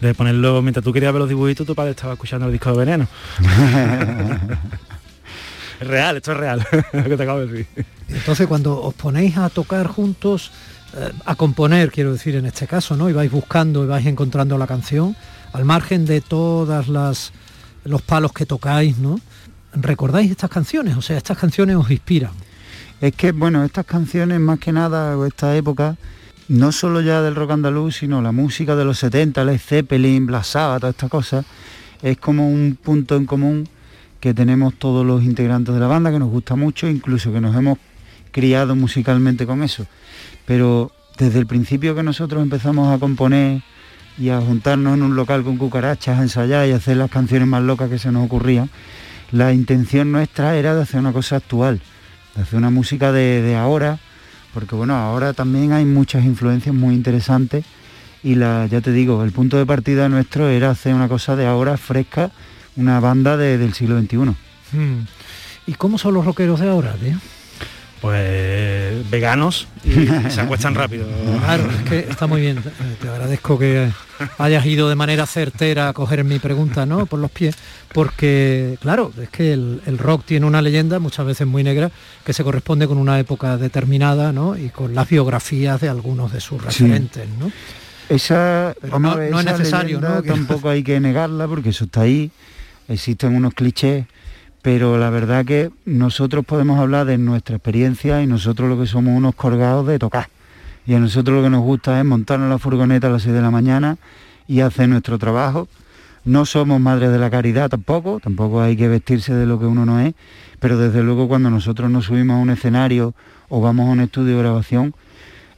[0.00, 2.78] De ponerlo, mientras tú querías ver los dibujitos, tu padre estaba escuchando el disco de
[2.78, 3.08] veneno.
[5.80, 7.66] es real, esto es real, lo que te acabo de decir.
[8.08, 10.52] Entonces cuando os ponéis a tocar juntos,
[10.96, 13.10] eh, a componer, quiero decir en este caso, ¿no?
[13.10, 15.16] Y vais buscando y vais encontrando la canción,
[15.52, 17.32] al margen de todas las
[17.84, 19.20] los palos que tocáis, ¿no?
[19.74, 20.96] ¿Recordáis estas canciones?
[20.96, 22.32] O sea, estas canciones os inspiran.
[23.00, 25.96] Es que, bueno, estas canciones más que nada, esta época,
[26.48, 30.44] no solo ya del rock andaluz, sino la música de los 70, Led Zeppelin, Black
[30.44, 31.46] Sabbath, todas estas cosas,
[32.02, 33.68] es como un punto en común
[34.20, 37.56] que tenemos todos los integrantes de la banda, que nos gusta mucho, incluso que nos
[37.56, 37.78] hemos
[38.30, 39.86] criado musicalmente con eso.
[40.46, 43.62] Pero desde el principio que nosotros empezamos a componer
[44.18, 47.62] y a juntarnos en un local con cucarachas, a ensayar y hacer las canciones más
[47.62, 48.68] locas que se nos ocurrían,
[49.30, 51.80] la intención nuestra era de hacer una cosa actual,
[52.36, 53.98] de hacer una música de, de ahora,
[54.52, 57.64] porque bueno, ahora también hay muchas influencias muy interesantes
[58.22, 61.46] y la, ya te digo, el punto de partida nuestro era hacer una cosa de
[61.46, 62.30] ahora fresca,
[62.76, 64.16] una banda de- del siglo XXI.
[64.76, 65.04] Hmm.
[65.66, 67.16] ¿Y cómo son los rockeros de ahora, tío?
[68.02, 71.06] Pues veganos y se acuestan rápido.
[71.44, 72.58] Claro, es que está muy bien.
[72.58, 73.90] Eh, Te agradezco que
[74.38, 77.06] hayas ido de manera certera a coger mi pregunta, ¿no?
[77.06, 77.54] Por los pies.
[77.94, 81.92] Porque, claro, es que el, el rock tiene una leyenda, muchas veces muy negra,
[82.24, 84.58] que se corresponde con una época determinada, ¿no?
[84.58, 86.82] Y con las biografías de algunos de sus Sí.
[86.84, 87.52] referentes, ¿no?
[88.08, 90.22] Esa, no- a ver, no es esa necesario, leyenda ¿no?
[90.22, 92.32] Que- Tampoco hay que negarla porque eso está ahí,
[92.88, 94.06] existen unos clichés,
[94.62, 99.14] pero la verdad que nosotros podemos hablar de nuestra experiencia y nosotros lo que somos
[99.16, 100.28] unos colgados de tocar.
[100.86, 103.42] Y a nosotros lo que nos gusta es montarnos la furgoneta a las 6 de
[103.42, 103.98] la mañana
[104.46, 105.68] y hacer nuestro trabajo.
[106.24, 109.84] No somos madres de la caridad tampoco, tampoco hay que vestirse de lo que uno
[109.84, 110.14] no es,
[110.60, 113.14] pero desde luego cuando nosotros nos subimos a un escenario
[113.48, 114.94] o vamos a un estudio de grabación,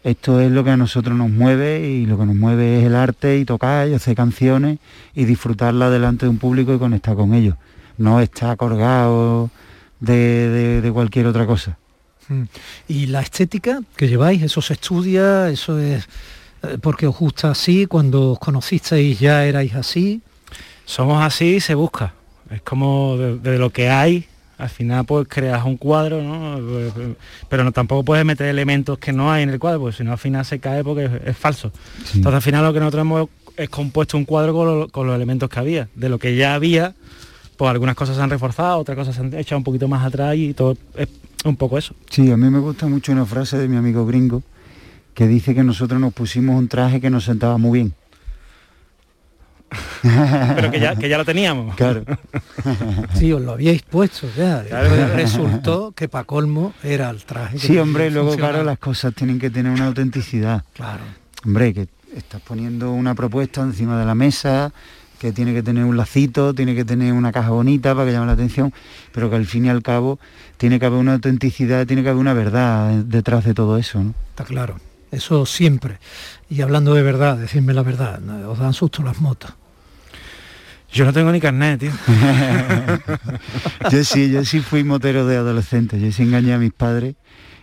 [0.02, 2.94] esto es lo que a nosotros nos mueve y lo que nos mueve es el
[2.94, 4.78] arte y tocar y hacer canciones
[5.14, 7.56] y disfrutarla delante de un público y conectar con ellos.
[7.98, 9.50] No estar colgado
[10.00, 11.78] de, de- de cualquier otra cosa.
[12.28, 12.42] Mm.
[12.88, 16.08] Y la estética que lleváis, eso se estudia, eso es
[16.62, 20.20] eh, porque os gusta así, cuando os conocisteis ya erais así.
[20.86, 22.14] Somos así y se busca.
[22.50, 24.26] Es como de, de lo que hay,
[24.58, 26.58] al final pues creas un cuadro, ¿no?
[27.48, 30.12] Pero no, tampoco puedes meter elementos que no hay en el cuadro, porque si no
[30.12, 31.72] al final se cae porque es, es falso.
[32.14, 35.14] Entonces al final lo que nosotros hemos es compuesto un cuadro con, lo- con los
[35.16, 35.88] elementos que había.
[35.94, 36.94] De lo que ya había,
[37.56, 40.36] pues algunas cosas se han reforzado, otras cosas se han echado un poquito más atrás
[40.36, 41.08] y todo es
[41.44, 41.94] un poco eso.
[42.10, 44.42] Sí, a mí me gusta mucho una frase de mi amigo gringo
[45.14, 47.94] que dice que nosotros nos pusimos un traje que nos sentaba muy bien.
[50.02, 51.74] Pero que ya, que ya lo teníamos.
[51.76, 52.04] Claro.
[53.14, 54.62] Sí, os lo habíais puesto ya.
[55.14, 57.58] Resultó que para colmo era el traje.
[57.58, 60.64] que Sí, hombre, luego claro, las cosas tienen que tener una autenticidad.
[60.74, 61.02] Claro.
[61.44, 64.72] Hombre, que estás poniendo una propuesta encima de la mesa,
[65.24, 68.26] que tiene que tener un lacito, tiene que tener una caja bonita para que llame
[68.26, 68.74] la atención,
[69.10, 70.18] pero que al fin y al cabo
[70.58, 74.12] tiene que haber una autenticidad, tiene que haber una verdad detrás de todo eso, ¿no?
[74.28, 74.78] Está claro.
[75.10, 75.98] Eso siempre.
[76.50, 78.50] Y hablando de verdad, decidme la verdad, ¿no?
[78.50, 79.54] os dan susto las motos.
[80.92, 81.90] Yo no tengo ni carnet, tío.
[83.90, 87.14] yo sí, yo sí fui motero de adolescente, yo sí engañé a mis padres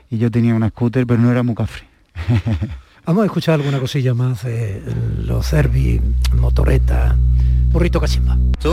[0.09, 1.83] y yo tenía una scooter, pero no era muy cafre.
[3.11, 4.81] Vamos a escuchar alguna cosilla más de
[5.17, 5.99] los Cervi,
[6.33, 7.17] motoreta,
[7.69, 8.37] burrito cachimba.
[8.57, 8.71] Todo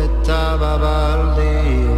[0.00, 1.90] estaba baldío.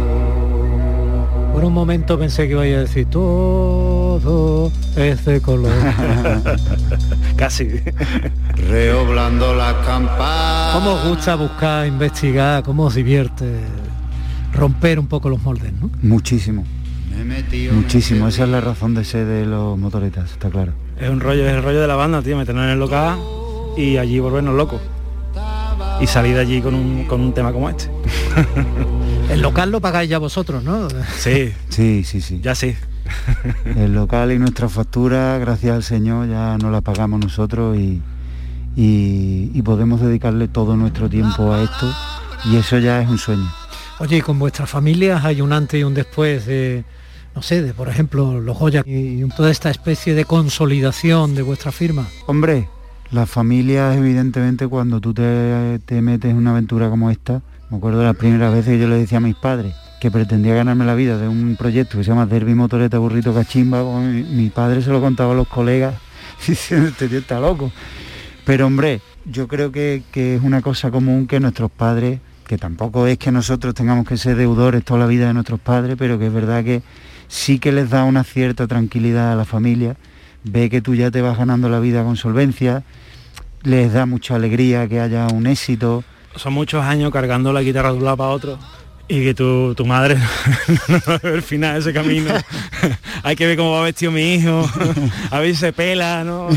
[1.53, 5.71] Por un momento pensé que iba a decir todo es de color.
[7.35, 7.69] Casi.
[8.55, 10.73] Reoblando las campanas.
[10.77, 12.63] ¿Cómo os gusta buscar, investigar?
[12.63, 13.59] ¿Cómo os divierte
[14.51, 15.91] romper un poco los moldes, no?
[16.01, 16.65] Muchísimo.
[17.73, 20.73] Muchísimo, esa es la razón de ser de los motoretas, está claro.
[20.99, 23.17] Es un rollo, es el rollo de la banda, tío, meternos en el local
[23.77, 24.81] y allí volvernos locos.
[26.01, 27.89] Y salir de allí con un, con un tema como este.
[29.29, 30.87] El local lo pagáis ya vosotros, ¿no?
[31.17, 32.39] Sí, Sí, sí, sí.
[32.41, 32.75] ya sí.
[33.77, 38.01] El local y nuestra factura, gracias al Señor, ya no la pagamos nosotros y,
[38.75, 41.93] y- y podemos dedicarle todo nuestro tiempo a esto
[42.45, 43.49] y eso ya es un sueño.
[43.99, 46.83] Oye, ¿y con vuestras familias hay un antes y un después de,
[47.35, 51.71] no sé, de por ejemplo los Goya y toda esta especie de consolidación de vuestra
[51.71, 52.07] firma?
[52.27, 52.69] Hombre,
[53.11, 57.99] la familia evidentemente cuando tú te, te metes en una aventura como esta, me acuerdo
[57.99, 60.95] de las primeras veces que yo le decía a mis padres que pretendía ganarme la
[60.95, 64.99] vida de un proyecto que se llama Derby Motoreta Burrito Cachimba, mi padre se lo
[64.99, 65.95] contaba a los colegas
[66.47, 67.71] diciendo este tío está loco.
[68.45, 73.07] Pero hombre, yo creo que, que es una cosa común que nuestros padres, que tampoco
[73.07, 76.27] es que nosotros tengamos que ser deudores toda la vida de nuestros padres, pero que
[76.27, 76.83] es verdad que
[77.33, 79.95] sí que les da una cierta tranquilidad a la familia,
[80.43, 82.83] ve que tú ya te vas ganando la vida con solvencia,
[83.63, 86.03] les da mucha alegría que haya un éxito.
[86.35, 88.59] Son muchos años cargando la guitarra de un lado para otro
[89.07, 90.17] y que tu, tu madre
[90.87, 92.33] no el final de ese camino.
[93.23, 94.67] Hay que ver cómo va vestido mi hijo,
[95.29, 96.47] a ver si se pela, ¿no?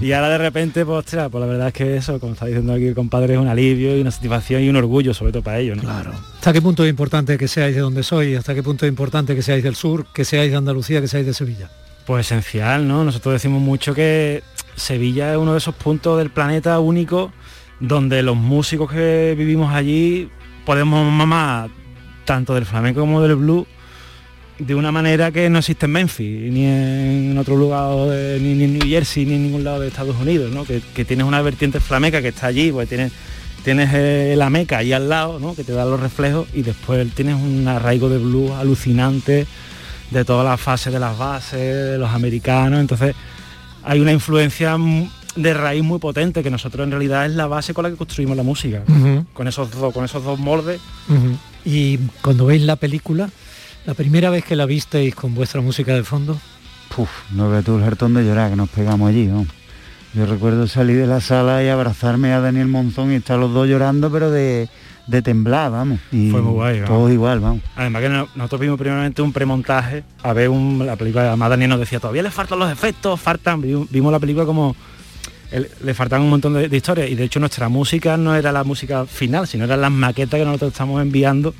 [0.00, 2.72] Y ahora de repente, pues, ostras, pues la verdad es que eso, como está diciendo
[2.72, 5.58] aquí el compadre, es un alivio y una satisfacción y un orgullo, sobre todo para
[5.58, 5.82] ellos, ¿no?
[5.82, 6.12] Claro.
[6.34, 8.38] ¿Hasta qué punto es importante que seáis de donde sois?
[8.38, 11.26] ¿Hasta qué punto es importante que seáis del sur, que seáis de Andalucía, que seáis
[11.26, 11.70] de Sevilla?
[12.06, 13.04] Pues esencial, ¿no?
[13.04, 14.42] Nosotros decimos mucho que
[14.76, 17.32] Sevilla es uno de esos puntos del planeta único
[17.80, 20.30] donde los músicos que vivimos allí
[20.64, 21.70] podemos mamar
[22.24, 23.66] tanto del flamenco como del blues
[24.58, 28.64] de una manera que no existe en Memphis, ni en otro lugar, de- ni, ni
[28.64, 30.64] en New Jersey, ni en ningún lado de Estados Unidos, ¿no?
[30.64, 33.10] Que, que tienes una vertiente flamenca que está allí, pues tienes,
[33.64, 35.54] tienes eh, la meca ahí al lado, ¿no?
[35.56, 39.46] Que te da los reflejos y después tienes un arraigo de blues alucinante
[40.10, 41.58] de todas las fases de las bases,
[41.92, 43.16] de los americanos, entonces
[43.82, 44.76] hay una influencia
[45.34, 48.36] de raíz muy potente que nosotros en realidad es la base con la que construimos
[48.36, 48.82] la música.
[49.32, 50.78] Con esos dos, con esos dos moldes.
[51.64, 53.28] Y cuando veis la película,
[53.86, 56.38] la primera vez que la visteis con vuestra música de fondo,
[56.94, 59.46] Puf, no veas tú el hartón de llorar que nos pegamos allí, ¿no?
[60.12, 63.66] Yo recuerdo salir de la sala y abrazarme a Daniel Monzón y estar los dos
[63.66, 64.68] llorando, pero de,
[65.06, 66.00] de temblar, vamos.
[66.12, 66.82] Y Fue muy guay.
[66.84, 67.62] Todos igual, vamos.
[67.76, 71.70] Además que no- nosotros vimos primeramente un premontaje a ver un- la película, además Daniel
[71.70, 74.76] nos decía, todavía le faltan los efectos, faltan, Vi- vimos la película como
[75.52, 78.50] el- le faltaban un montón de, de historias y de hecho nuestra música no era
[78.52, 81.54] la música final, sino eran las maquetas que nosotros estamos enviando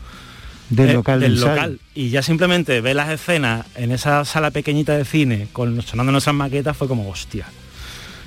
[0.70, 1.81] Del eh, local de del local.
[1.94, 6.35] Y ya simplemente ver las escenas en esa sala pequeñita de cine con sonando nuestras
[6.35, 7.46] maquetas fue como, hostia,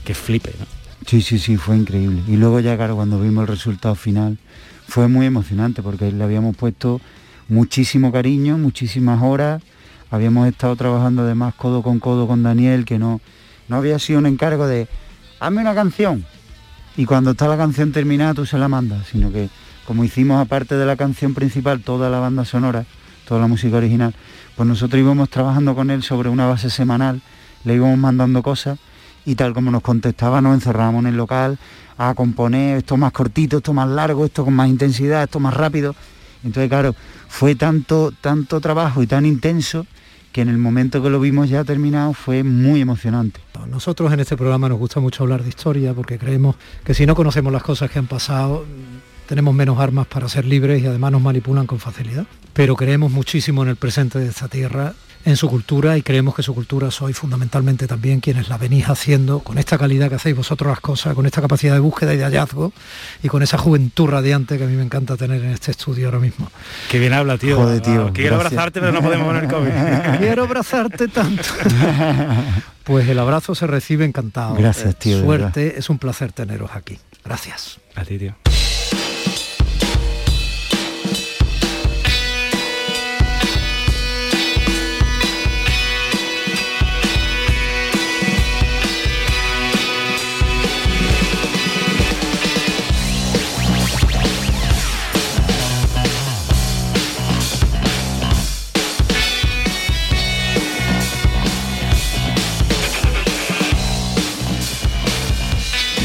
[0.03, 0.65] que flipe, ¿no?
[1.07, 2.21] Sí, sí, sí, fue increíble.
[2.27, 4.37] Y luego ya, claro, cuando vimos el resultado final,
[4.87, 6.99] fue muy emocionante porque le habíamos puesto
[7.47, 9.61] muchísimo cariño, muchísimas horas.
[10.11, 13.21] Habíamos estado trabajando además codo con codo con Daniel, que no,
[13.67, 14.87] no había sido un encargo de,
[15.39, 16.25] hazme una canción.
[16.97, 19.49] Y cuando está la canción terminada tú se la mandas, sino que
[19.85, 22.85] como hicimos aparte de la canción principal toda la banda sonora,
[23.27, 24.15] toda la música original,
[24.55, 27.21] pues nosotros íbamos trabajando con él sobre una base semanal,
[27.63, 28.79] le íbamos mandando cosas
[29.25, 31.57] y tal como nos contestaba nos encerrábamos en el local
[31.97, 35.95] a componer esto más cortito, esto más largo, esto con más intensidad, esto más rápido.
[36.43, 36.95] Entonces, claro,
[37.27, 39.85] fue tanto, tanto trabajo y tan intenso
[40.35, 43.39] que en el momento que lo vimos ya terminado fue muy emocionante.
[43.69, 47.15] nosotros en este programa nos gusta mucho hablar de historia porque creemos que si no
[47.15, 48.65] conocemos las cosas que han pasado,
[49.29, 52.25] tenemos menos armas para ser libres y además nos manipulan con facilidad.
[52.51, 54.93] Pero creemos muchísimo en el presente de esta tierra
[55.25, 59.39] en su cultura y creemos que su cultura sois fundamentalmente también quienes la venís haciendo
[59.39, 62.23] con esta calidad que hacéis vosotros las cosas, con esta capacidad de búsqueda y de
[62.23, 62.71] hallazgo
[63.23, 66.19] y con esa juventud radiante que a mí me encanta tener en este estudio ahora
[66.19, 66.49] mismo.
[66.89, 67.57] Qué bien habla, tío.
[67.57, 68.53] Joder, tío, Quiero gracias.
[68.53, 70.17] abrazarte, pero no podemos poner COVID.
[70.19, 71.43] Quiero abrazarte tanto.
[72.85, 74.53] Pues el abrazo se recibe encantado.
[74.53, 76.99] Gracias, tío, Suerte, es un placer teneros aquí.
[77.23, 77.79] Gracias.
[77.95, 78.35] A ti, tío.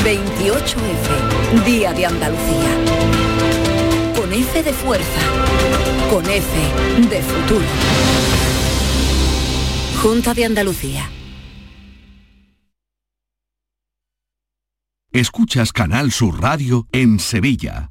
[0.00, 2.70] 28F, Día de Andalucía.
[4.14, 5.20] Con F de fuerza,
[6.10, 7.64] con F de futuro.
[10.02, 11.10] Junta de Andalucía.
[15.10, 17.90] Escuchas Canal Sur Radio en Sevilla.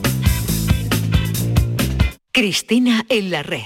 [2.31, 3.59] Cristina en la red.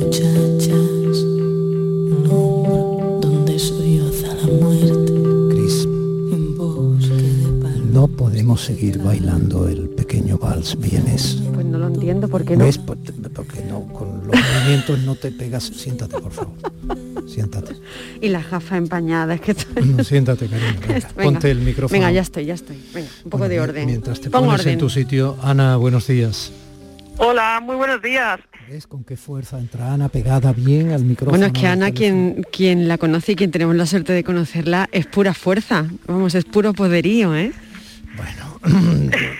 [0.00, 5.12] muchachas, un hombro donde solloza la muerte.
[5.50, 5.84] Cris,
[6.32, 7.92] En bosque de palmas.
[7.92, 11.38] no podemos seguir bailando el pequeño vals vienes.
[11.54, 12.64] Pues no lo entiendo, ¿por qué no?
[12.64, 12.78] ¿Ves?
[12.78, 12.98] Por-
[13.32, 15.64] Porque no, con los movimientos no te pegas.
[15.64, 16.54] Siéntate, por favor.
[17.28, 17.74] Siéntate.
[18.20, 19.54] Y la gafa empañada, es que...
[19.84, 20.80] No, siéntate, cariño.
[20.80, 20.94] venga.
[20.94, 21.08] Venga.
[21.14, 21.92] Ponte el micrófono.
[22.00, 22.82] Venga, ya estoy, ya estoy.
[22.94, 23.86] Venga, un poco de orden.
[23.86, 24.72] Mientras te Pon pones orden.
[24.72, 26.52] en tu sitio, Ana, buenos días.
[27.18, 28.38] Hola, muy buenos días.
[28.70, 31.30] ¿Ves con qué fuerza entra Ana pegada bien al micrófono?
[31.30, 34.88] Bueno, es que Ana, quien, quien la conoce y quien tenemos la suerte de conocerla,
[34.92, 35.86] es pura fuerza.
[36.06, 37.52] Vamos, es puro poderío, ¿eh?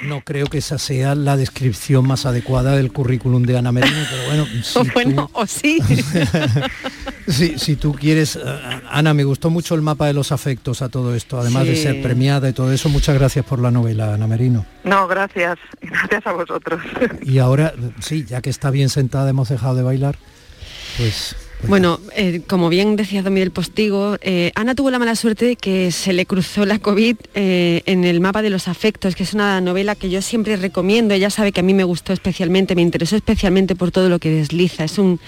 [0.05, 4.23] No creo que esa sea la descripción más adecuada del currículum de Ana Merino, pero
[4.27, 5.79] bueno, si bueno, o sí.
[7.27, 8.41] tú, si, si tú quieres, eh,
[8.91, 12.03] Ana, me gustó mucho el mapa de los afectos a todo esto, además de ser
[12.03, 14.65] premiada y todo eso, muchas gracias por la novela, Ana Merino.
[14.85, 15.59] No, gracias.
[15.81, 16.81] Gracias a vosotros.
[17.23, 20.17] Y ahora, sí, ya que está bien sentada, hemos dejado de bailar,
[20.97, 21.37] pues...
[21.67, 25.57] Bueno, eh, como bien decía Domi del Postigo, eh, Ana tuvo la mala suerte de
[25.57, 29.35] que se le cruzó la COVID eh, en el mapa de los afectos, que es
[29.35, 31.15] una novela que yo siempre recomiendo.
[31.15, 34.31] Ella sabe que a mí me gustó especialmente, me interesó especialmente por todo lo que
[34.31, 34.85] desliza.
[34.85, 35.19] Es un,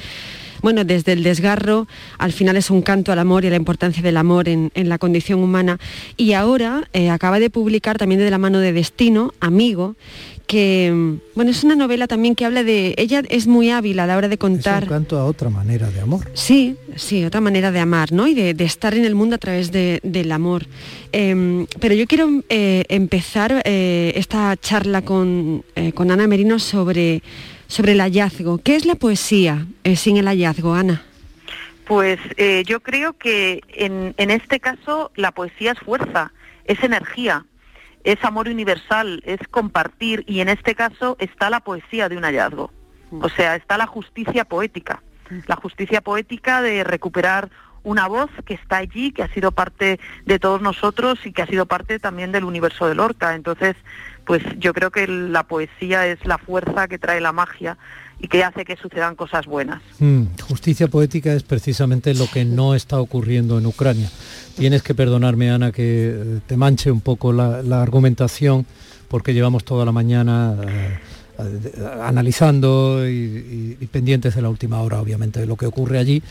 [0.62, 4.02] bueno, desde el desgarro, al final es un canto al amor y a la importancia
[4.02, 5.78] del amor en, en la condición humana.
[6.16, 9.96] Y ahora eh, acaba de publicar también de la mano de Destino, Amigo,
[10.50, 14.16] que, bueno, es una novela también que habla de, ella es muy hábil a la
[14.16, 14.82] hora de contar.
[14.82, 16.28] Es un canto a otra manera de amor.
[16.34, 18.26] Sí, sí, otra manera de amar, ¿no?
[18.26, 20.66] Y de, de estar en el mundo a través de- del amor.
[21.12, 27.22] Em, pero yo quiero eh, empezar eh, esta charla con, eh, con Ana Merino sobre,
[27.68, 28.58] sobre el hallazgo.
[28.58, 31.04] ¿Qué es la poesía eh, sin el hallazgo, Ana?
[31.86, 36.32] Pues eh, yo creo que en, en este caso la poesía es fuerza,
[36.64, 37.44] es energía,
[38.04, 42.72] es amor universal, es compartir y en este caso está la poesía de un hallazgo.
[43.20, 45.02] O sea, está la justicia poética,
[45.46, 47.50] la justicia poética de recuperar
[47.82, 51.46] una voz que está allí, que ha sido parte de todos nosotros y que ha
[51.46, 53.34] sido parte también del universo de Lorca.
[53.34, 53.74] Entonces,
[54.26, 57.78] pues yo creo que la poesía es la fuerza que trae la magia
[58.20, 59.82] y que hace que sucedan cosas buenas.
[59.98, 64.10] Mm, justicia poética es precisamente lo que no está ocurriendo en Ucrania.
[64.56, 68.66] Tienes que perdonarme, Ana, que eh, te manche un poco la, argumentación,
[69.08, 70.98] porque llevamos toda la mañana eh,
[72.02, 76.22] analizando y, y- y pendientes de la última hora, obviamente, de lo que ocurre allí.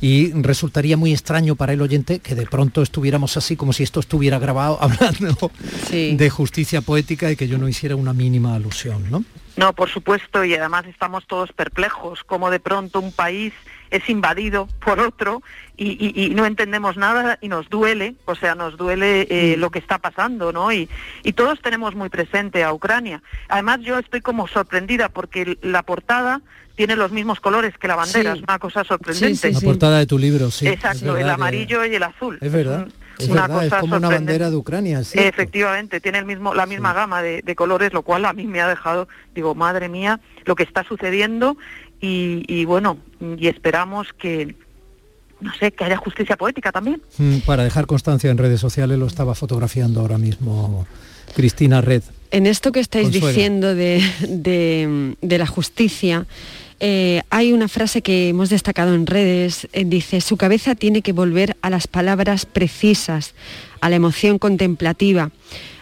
[0.00, 4.00] Y resultaría muy extraño para el oyente que de pronto estuviéramos así, como si esto
[4.00, 5.50] estuviera grabado, hablando
[5.90, 9.24] de justicia poética y que yo no hiciera una mínima alusión, ¿no?
[9.56, 13.54] No, por supuesto, y además estamos todos perplejos, como de pronto un país
[13.90, 15.42] es invadido por otro
[15.76, 19.70] y, y- y no entendemos nada y nos duele, o sea, nos duele eh, lo
[19.70, 20.72] que está pasando, ¿no?
[20.72, 20.88] Y,
[21.22, 23.22] y todos tenemos muy presente a Ucrania.
[23.48, 26.40] Además, yo estoy como sorprendida porque la portada
[26.76, 28.38] tiene los mismos colores que la bandera, Sí.
[28.38, 29.50] es una cosa sorprendente.
[29.52, 30.66] La portada de tu libro, sí.
[30.66, 32.38] es Exacto, verdad el que- amarillo y el azul.
[32.42, 32.86] Es verdad,
[33.18, 35.26] es una verdad, es cosa como una bandera de Ucrania, cierto.
[35.26, 38.60] Efectivamente, tiene el mismo, la misma gama de, de colores, lo cual a mí me
[38.60, 41.56] ha dejado, digo, madre mía, lo que está sucediendo
[42.00, 42.98] y, y bueno,
[43.38, 44.54] y esperamos que,
[45.40, 47.00] no sé, que haya justicia poética también.
[47.18, 50.86] Mm, Para dejar constancia en redes sociales lo estaba fotografiando ahora mismo
[51.34, 52.02] Cristina Red.
[52.30, 53.28] En esto que estáis Consuelo.
[53.28, 56.26] diciendo de, de- de la justicia,
[56.80, 61.12] eh, hay una frase que hemos destacado en redes, eh, dice, su cabeza tiene que
[61.12, 63.34] volver a las palabras precisas,
[63.80, 65.30] a la emoción contemplativa,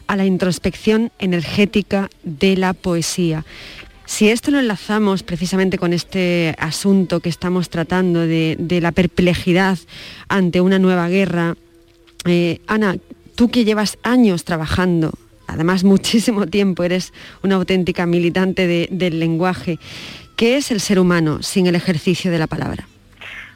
[0.06, 3.44] a la introspección energética de la poesía.
[4.06, 9.78] Si esto lo enlazamos precisamente con este asunto que estamos tratando de, la perplejidad
[10.28, 11.56] ante una nueva guerra,
[12.26, 12.96] eh, Ana,
[13.34, 15.12] tú que llevas años trabajando,
[15.46, 19.78] además muchísimo tiempo, eres una auténtica militante de- del lenguaje,
[20.36, 22.86] ¿qué es el ser humano sin el ejercicio de la palabra?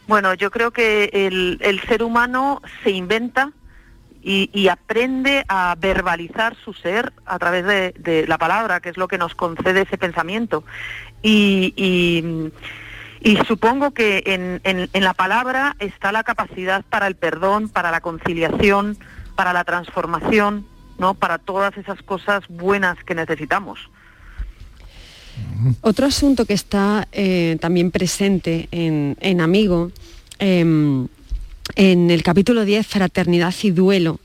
[0.06, 3.52] Bueno, yo creo que el ser humano se inventa
[4.22, 9.18] y, aprende a verbalizar su ser a través de, la palabra, que es lo que
[9.18, 10.64] nos concede ese pensamiento.
[11.22, 12.52] Y,
[13.46, 18.98] supongo que en la palabra está la capacidad para el perdón, para la conciliación,
[19.34, 20.66] para la transformación,
[20.98, 21.14] ¿no?
[21.14, 23.78] para todas esas cosas buenas que necesitamos.
[25.80, 29.92] Otro asunto que está eh, también presente en, en Amigo,
[30.38, 31.06] em,
[31.74, 34.20] en el capítulo 10, Fraternidad y Duelo,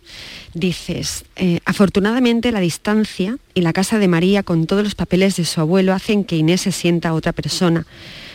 [0.53, 5.45] dices, eh, afortunadamente la distancia y la casa de María con todos los papeles de
[5.45, 7.85] su abuelo hacen que Inés se sienta otra persona.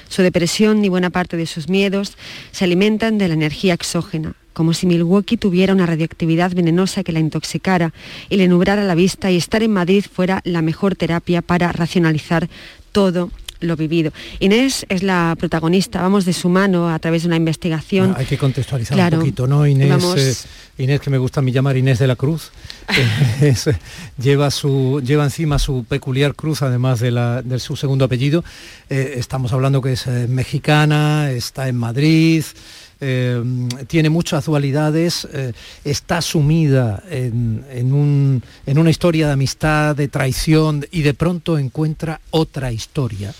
[0.08, 2.16] Su depresión y buena parte de sus miedos
[2.50, 7.20] se alimentan de la energía exógena, como si Milwaukee tuviera una radioactividad venenosa que la
[7.20, 7.92] intoxicara
[8.28, 12.48] y le nublara la vista y estar en Madrid fuera la mejor terapia para racionalizar
[12.92, 13.30] todo
[13.60, 14.12] lo vivido.
[14.40, 18.14] Inés es la protagonista, vamos de su mano a través de una investigación.
[18.16, 19.16] Hay que contextualizar Claro.
[19.18, 19.66] un poquito, ¿no?
[19.66, 20.34] Inés, Vamos- eh,
[20.82, 22.50] Inés, que me gusta a mí llamar Inés de la Cruz,
[23.40, 23.68] eh, es,
[24.16, 28.44] lleva, su, lleva encima su peculiar cruz, además de, la, de su segundo apellido.
[28.88, 32.44] Eh, estamos hablando que es mexicana, está en Madrid,
[33.00, 33.42] eh,
[33.86, 35.52] tiene muchas dualidades, eh,
[35.84, 41.58] está sumida en, en un- en una historia de amistad, de traición, y de pronto
[41.58, 43.32] encuentra otra historia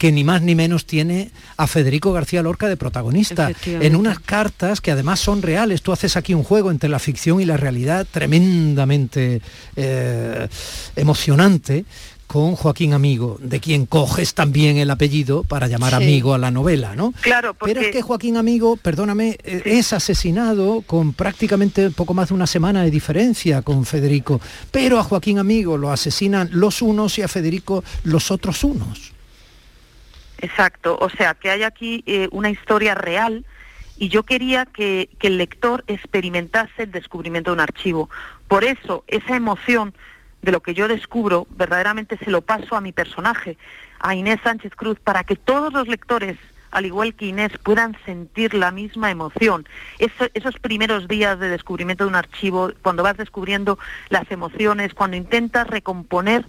[0.00, 4.80] que ni más ni menos tiene a Federico García Lorca de protagonista, en unas cartas
[4.80, 5.82] que además son reales.
[5.82, 9.42] Tú haces aquí un juego entre la ficción y la realidad tremendamente
[9.76, 10.48] eh,
[10.96, 11.84] emocionante
[12.26, 15.96] con Joaquín Amigo, de quien coges también el apellido para llamar Sí.
[15.96, 17.12] amigo a la novela, ¿no?
[17.20, 17.74] Claro, porque...
[17.74, 22.46] Pero es que Joaquín Amigo, perdóname, eh, es asesinado con prácticamente poco más de una
[22.46, 24.40] semana de diferencia con Federico.
[24.70, 29.12] Pero a Joaquín Amigo lo asesinan los unos y a Federico los otros unos.
[30.42, 33.44] Exacto, o sea, que hay aquí eh, una historia real
[33.98, 38.08] y yo quería que, que el lector experimentase el descubrimiento de un archivo.
[38.48, 39.92] Por eso, esa emoción
[40.40, 43.58] de lo que yo descubro, verdaderamente se lo paso a mi personaje,
[43.98, 46.38] a Inés Sánchez Cruz, para que todos los lectores,
[46.70, 49.68] al igual que Inés, puedan sentir la misma emoción.
[49.98, 53.78] Eso- esos primeros días de descubrimiento de un archivo, cuando vas descubriendo
[54.08, 56.46] las emociones, cuando intentas recomponer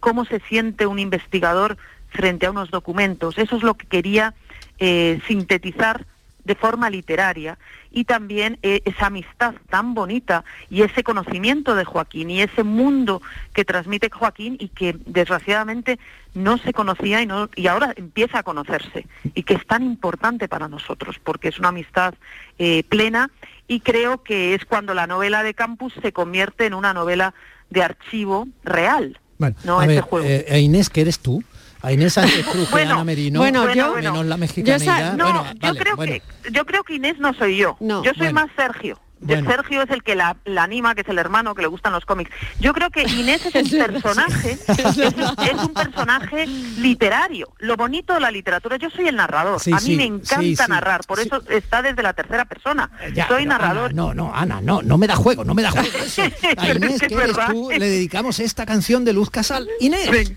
[0.00, 1.76] cómo se siente un investigador
[2.10, 3.38] frente a unos documentos.
[3.38, 4.34] Eso es lo que quería
[4.78, 6.06] eh, sintetizar
[6.44, 7.58] de forma literaria
[7.90, 13.20] y también eh, esa amistad tan bonita y ese conocimiento de Joaquín y ese mundo
[13.52, 15.98] que transmite Joaquín y que desgraciadamente
[16.34, 20.48] no se conocía y, no, y ahora empieza a conocerse y que es tan importante
[20.48, 22.14] para nosotros porque es una amistad
[22.58, 23.30] eh, plena
[23.66, 27.34] y creo que es cuando la novela de Campus se convierte en una novela
[27.68, 29.18] de archivo real.
[29.36, 30.26] Bueno, No, a ese ver, juego.
[30.26, 31.44] eh, e Inés, que eres tú?
[31.82, 35.14] A Inés Sánchez Cruz, Bueno, Ana Merino, bueno, yo- menos la Yo, mexicanidad.
[35.14, 36.12] no, bueno, yo vale, creo bueno.
[36.12, 37.76] que yo creo que Inés no soy yo.
[37.80, 38.32] yo soy Bueno.
[38.34, 38.98] más Sergio.
[39.20, 39.50] De Bueno.
[39.50, 42.04] Sergio es el que la, la anima, que es el hermano, que le gustan los
[42.04, 42.30] cómics.
[42.60, 47.48] Yo creo que Inés es un personaje, es, es un personaje literario.
[47.58, 49.58] Lo bonito de la literatura, yo soy el narrador.
[49.58, 52.44] Sí, a mí sí, me encanta sí, sí, narrar, por eso está desde la tercera
[52.44, 52.90] persona.
[53.12, 53.90] Ya, soy narrador.
[53.90, 56.22] Ana, no, no, Ana, no, no me da juego, no me da juego eso.
[56.22, 56.26] A
[56.70, 59.68] Inés, es que que es eres tú, le dedicamos esta canción de Luz Casal.
[59.80, 60.32] Inés.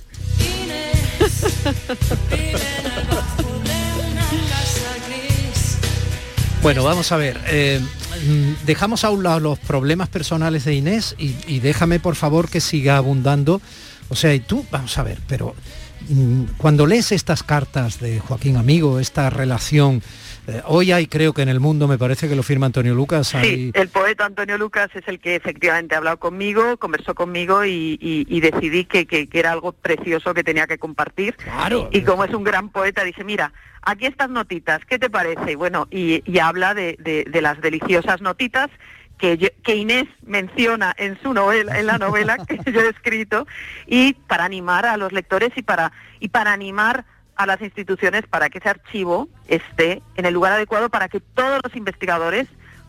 [6.62, 7.40] Bueno, vamos a ver.
[7.48, 7.80] eh,
[8.28, 12.50] mm, dejamos a un lado los problemas personales de Inés y, y déjame por favor
[12.50, 13.62] que siga abundando.
[14.10, 15.56] O sea, y tú, vamos a ver, pero
[16.10, 20.04] mm, cuando lees estas cartas de Joaquín Amigo, esta relación,
[20.48, 23.34] eh, hoy hay, creo que en el mundo, me parece que lo firma Antonio Lucas,
[23.36, 27.64] hay- Sí, el poeta Antonio Lucas es el que efectivamente ha hablado conmigo, conversó conmigo
[27.66, 31.36] y, y- y decidí que, que- que era algo precioso que tenía que compartir.
[31.92, 35.52] Y como es un gran poeta, dice, mira, aquí estas notitas, ¿qué te parece?
[35.54, 38.70] Y bueno, y, y habla de, de- de las deliciosas notitas
[39.18, 43.46] que, yo- que Inés menciona en su novela, en la novela que yo he escrito,
[43.86, 47.06] y para animar a los lectores y para, y para animar
[47.36, 51.60] a las instituciones para que ese archivo esté en el lugar adecuado para que todos
[51.64, 52.48] los investigadores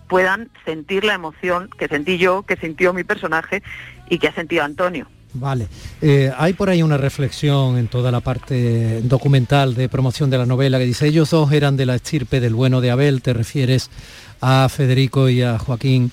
[0.08, 3.62] puedan sentir la emoción que sentí yo, que sintió mi personaje
[4.10, 5.06] y que ha sentido Antonio.
[5.34, 5.68] Vale.
[6.02, 10.46] Eh, hay por ahí una reflexión en toda la parte documental de promoción de la
[10.46, 13.90] novela que dice, ellos dos eran de la estirpe del bueno de Abel, te refieres
[14.42, 16.10] a Federico y a Joaquín,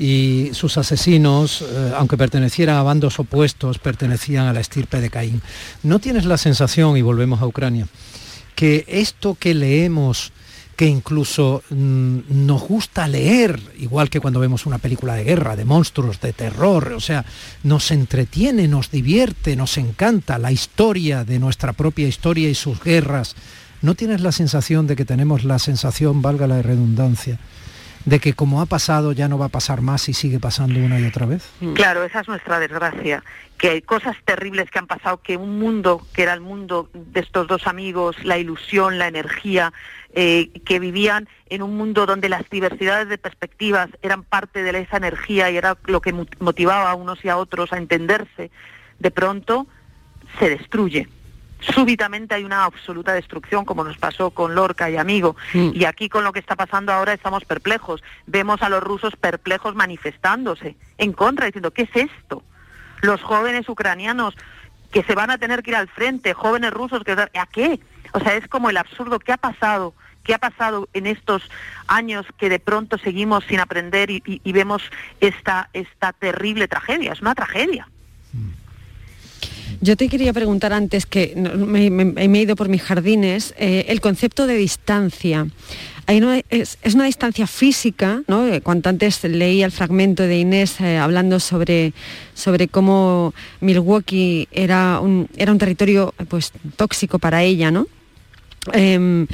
[0.00, 5.42] y sus asesinos, eh, aunque pertenecieran a bandos opuestos, pertenecían a la estirpe de Caín.
[5.82, 7.86] ¿No tienes la sensación, y volvemos a Ucrania,
[8.54, 10.32] que esto que leemos
[10.74, 15.66] que incluso mm, nos gusta leer, igual que cuando vemos una película de guerra, de
[15.66, 17.26] monstruos, de terror, o sea,
[17.62, 23.36] nos entretiene, nos divierte, nos encanta la historia de nuestra propia historia y sus guerras.
[23.82, 27.38] ¿No tienes la sensación de que tenemos la sensación, valga la redundancia,
[28.04, 30.98] de que como ha pasado ya no va a pasar más y sigue pasando una
[30.98, 31.50] y otra vez?
[31.74, 33.22] Claro, esa es nuestra desgracia,
[33.58, 37.20] que hay cosas terribles que han pasado, que un mundo, que era el mundo de
[37.20, 39.72] estos dos amigos, la ilusión, la energía,
[40.14, 44.96] eh, que vivían en un mundo donde las diversidades de perspectivas eran parte de esa
[44.96, 48.50] energía y era lo que mo- motivaba a unos y a otros a entenderse,
[48.98, 49.66] de pronto
[50.38, 51.06] se destruye.
[51.60, 55.36] Súbitamente hay una absoluta destrucción, como nos pasó con Lorca y Amigo.
[55.74, 58.02] Y aquí con lo que está pasando ahora estamos perplejos.
[58.26, 62.42] Vemos a los rusos perplejos manifestándose en contra, diciendo, ¿qué es esto?
[63.02, 64.34] Los jóvenes ucranianos
[64.92, 67.12] que se van a tener que ir al frente, jóvenes rusos que...
[67.12, 67.78] ¿A qué?
[68.12, 69.18] O sea, es como el absurdo.
[69.20, 69.94] ¿Qué ha pasado?
[70.24, 71.42] ¿Qué ha pasado en estos
[71.86, 74.82] años que de pronto seguimos sin aprender y, y- y vemos
[75.20, 77.12] esta, esta terrible tragedia?
[77.12, 77.88] Es una tragedia.
[79.80, 84.00] Yo te quería preguntar antes que no, me, he ido por mis jardines, eh, el
[84.00, 85.46] concepto de distancia.
[86.06, 88.46] Hay una- es, es una distancia física, ¿no?
[88.46, 91.92] Eh, Cuanto antes leí el fragmento de Inés eh, hablando sobre,
[92.34, 97.86] sobre cómo Milwaukee era un, era un territorio pues, tóxico para ella, ¿no?
[98.72, 99.26] Em,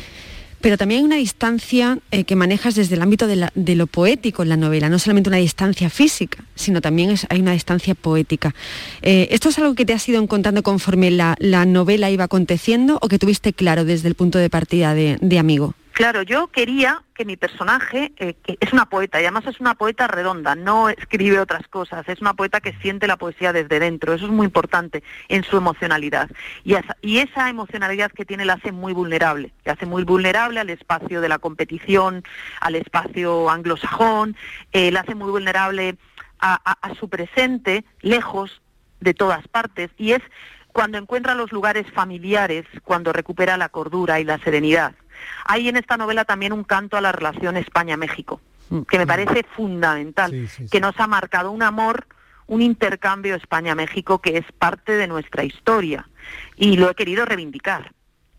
[0.66, 4.48] pero también hay una distancia eh, que manejas desde el ámbito de, lo poético en
[4.48, 8.52] la novela, no solamente una distancia física, sino también hay una distancia poética.
[9.00, 12.98] Eh, ¿Esto es algo que te has ido encontrando conforme la, la novela iba aconteciendo
[13.00, 15.76] o que tuviste claro desde el punto de partida de amigo?
[15.96, 19.76] Claro, yo quería que mi personaje, eh, que es una poeta, y además es una
[19.76, 24.12] poeta redonda, no escribe otras cosas, es una poeta que siente la poesía desde dentro,
[24.12, 26.28] eso es muy importante en su emocionalidad.
[26.64, 26.74] Y
[27.20, 31.30] esa, emocionalidad que tiene la hace muy vulnerable, la hace muy vulnerable al espacio de
[31.30, 32.24] la competición,
[32.60, 34.36] al espacio anglosajón,
[34.72, 35.96] eh, la hace muy vulnerable
[36.40, 38.60] a su presente, lejos
[39.00, 40.20] de todas partes, y es
[40.76, 44.94] cuando encuentra los lugares familiares, cuando recupera la cordura y la serenidad.
[45.44, 48.40] Hay en esta novela también un canto a la relación España-México,
[48.88, 52.06] que me parece fundamental, que nos ha marcado un amor,
[52.48, 56.08] un intercambio España-México que es parte de nuestra historia
[56.56, 57.92] y lo he querido reivindicar.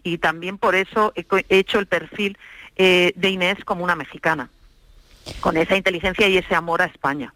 [0.03, 2.37] Y también por eso he, hecho el perfil
[2.77, 4.49] eh, de Inés como una mexicana,
[5.41, 7.33] con esa inteligencia y ese amor a España.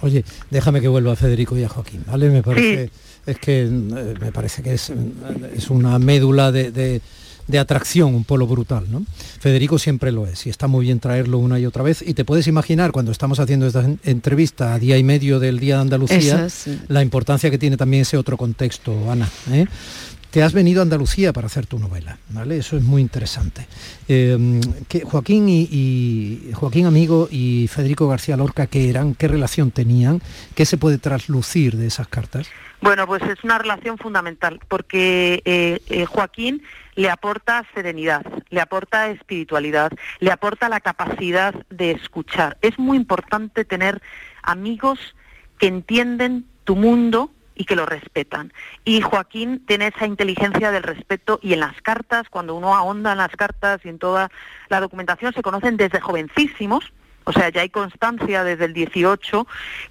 [0.00, 2.28] Oye, déjame que vuelva a Federico y a Joaquín, ¿vale?
[2.28, 2.90] Me parece,
[3.24, 4.92] es que eh, me parece que es,
[5.54, 7.00] es una médula de, de-
[7.46, 9.04] de atracción, un polo brutal, ¿no?
[9.40, 12.02] Federico siempre lo es y está muy bien traerlo una y otra vez.
[12.06, 15.58] Y te puedes imaginar cuando estamos haciendo esta en- entrevista a día y medio del
[15.58, 16.78] Día de Andalucía, sí.
[16.88, 19.28] la importancia que tiene también ese otro contexto, Ana.
[19.50, 19.66] ¿eh?
[20.30, 22.56] Te has venido a Andalucía para hacer tu novela, ¿vale?
[22.56, 23.66] Eso es muy interesante.
[24.08, 29.14] Eh, que Joaquín y, y- Joaquín Amigo y Federico García Lorca, ¿qué eran?
[29.14, 30.22] ¿Qué relación tenían?
[30.54, 32.46] ¿Qué se puede traslucir de esas cartas?
[32.80, 36.62] Bueno, pues es una relación fundamental porque eh, eh, Joaquín
[36.94, 42.58] le aporta serenidad, le aporta espiritualidad, le aporta la capacidad de escuchar.
[42.60, 44.02] Es muy importante tener
[44.42, 45.14] amigos
[45.58, 48.52] que entienden tu mundo y que lo respetan.
[48.84, 53.18] Y Joaquín tiene esa inteligencia del respeto y en las cartas, cuando uno ahonda en
[53.18, 54.30] las cartas y en toda
[54.68, 56.92] la documentación, se conocen desde jovencísimos,
[57.24, 59.46] o sea, ya hay constancia desde el 18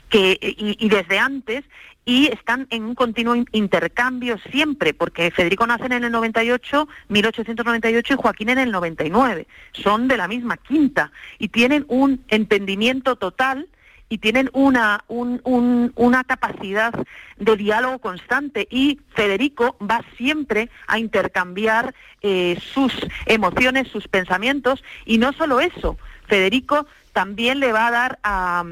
[0.10, 1.64] que, y, y desde antes
[2.06, 8.14] y están en un continuo in- intercambio siempre, porque Federico nace en el 98, 1898
[8.14, 9.48] y Joaquín en el 99.
[9.74, 13.68] Son de la misma quinta y tienen un entendimiento total
[14.10, 16.94] y tienen una, un- un- una capacidad
[17.38, 22.94] de diálogo constante y Federico va siempre a intercambiar eh, sus
[23.26, 25.98] emociones, sus pensamientos y no solo eso,
[26.28, 28.64] Federico también le va a dar a,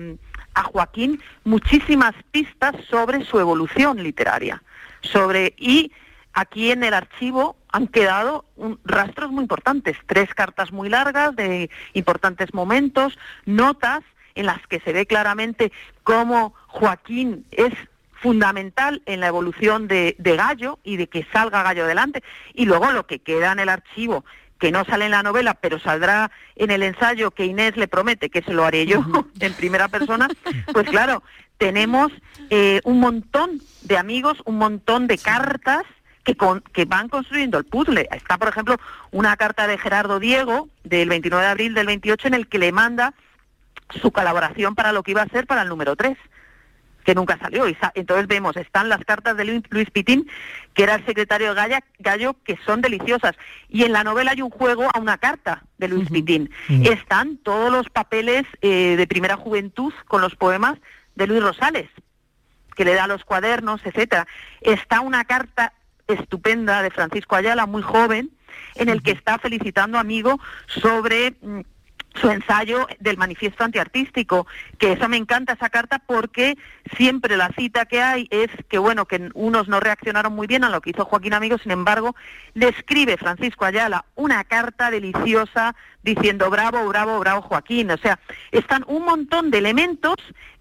[0.59, 4.61] a Joaquín muchísimas pistas sobre su evolución literaria,
[5.01, 5.93] sobre y
[6.33, 8.43] aquí en el archivo han quedado
[8.83, 14.01] rastros muy importantes, tres cartas muy largas de importantes momentos, notas
[14.35, 15.71] en las que se ve claramente
[16.03, 17.73] cómo Joaquín es
[18.11, 22.21] fundamental en la evolución de Gallo y de que salga Gallo adelante.
[22.53, 24.25] Y luego lo que queda en el archivo,
[24.59, 28.29] que no sale en la novela, pero saldrá en el ensayo que Inés le promete
[28.29, 29.03] que se lo haré yo
[29.39, 30.27] en primera persona,
[30.73, 31.23] pues claro,
[31.57, 32.11] tenemos
[32.49, 35.83] eh, un montón de amigos, un montón de cartas
[36.23, 38.07] que, con- que van construyendo el puzzle.
[38.11, 38.75] Está, por ejemplo,
[39.11, 42.71] una carta de Gerardo Diego del 29 de abril del 28 en el que le
[42.71, 43.13] manda
[44.01, 46.17] su colaboración para lo que iba a ser para el número 3
[47.09, 47.67] que nunca salió.
[47.67, 50.29] Y sa- entonces vemos, están las cartas de Luis, Pitín,
[50.75, 53.35] que era el secretario de Galla- Gallo, que son deliciosas.
[53.67, 56.51] Y en la novela hay un juego a una carta de Luis Pitín.
[56.85, 60.77] Están todos los papeles eh, de primera juventud con los poemas
[61.15, 61.89] de Luis Rosales,
[62.75, 64.27] que le da los cuadernos, etcétera.
[64.61, 65.73] Está una carta
[66.07, 68.29] estupenda de Francisco Ayala, muy joven,
[68.75, 71.61] en el que está felicitando a Amigo sobre mm,
[72.15, 74.47] su ensayo del manifiesto antiartístico,
[74.77, 76.57] que eso me encanta esa carta porque
[76.95, 80.69] siempre la cita que hay es que bueno, que unos no reaccionaron muy bien a
[80.69, 82.15] lo que hizo Joaquín Amigo, sin embargo,
[82.53, 82.73] le
[83.17, 88.19] Francisco Ayala una carta deliciosa diciendo bravo, bravo, bravo Joaquín, o sea,
[88.51, 90.15] están un montón de elementos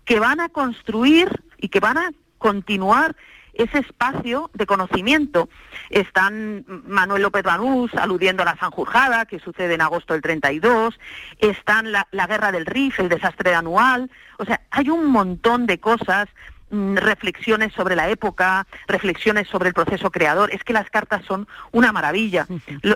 [0.05, 1.29] que van a construir
[1.59, 3.17] y que van a continuar
[3.59, 5.49] ese espacio de conocimiento.
[5.91, 10.99] Están Manuel López Banús aludiendo a la Sanjurjada, que sucede en agosto del 32,
[11.39, 15.79] están la, la guerra del Rif, el desastre anual, o sea, hay un montón de
[15.79, 16.29] cosas
[16.71, 20.51] mm, reflexiones sobre la época, reflexiones sobre el proceso creador.
[20.55, 22.47] Es que las cartas son una maravilla.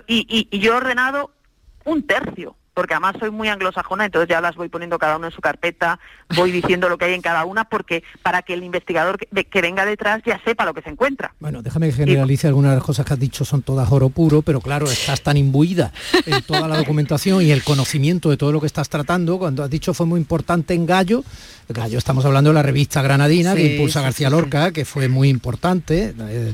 [0.07, 1.31] Y- y yo he ordenado
[1.85, 5.31] un tercio, porque además soy muy anglosajona, entonces ya las voy poniendo cada uno en
[5.33, 5.99] su carpeta,
[6.35, 9.61] voy diciendo lo que hay en cada una, porque para que el investigador que, que
[9.61, 11.33] venga detrás ya sepa lo que se encuentra.
[11.39, 14.41] Bueno, déjame que generalice algunas de las cosas que has dicho son todas oro puro,
[14.41, 15.91] pero claro, estás tan imbuida
[16.25, 19.37] en toda la documentación y el conocimiento de todo lo que estás tratando.
[19.37, 21.23] Cuando has dicho fue muy importante en Gallo,
[21.69, 24.31] Gallo estamos hablando de la revista Granadina que Sí, impulsa sí, García sí.
[24.35, 26.13] Lorca, que fue muy importante.
[26.19, 26.53] eh,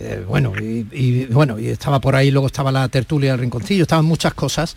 [0.00, 3.82] eh, bueno, y, y, bueno, y estaba por ahí, luego estaba la tertulia del rinconcillo,
[3.82, 4.76] estaban muchas cosas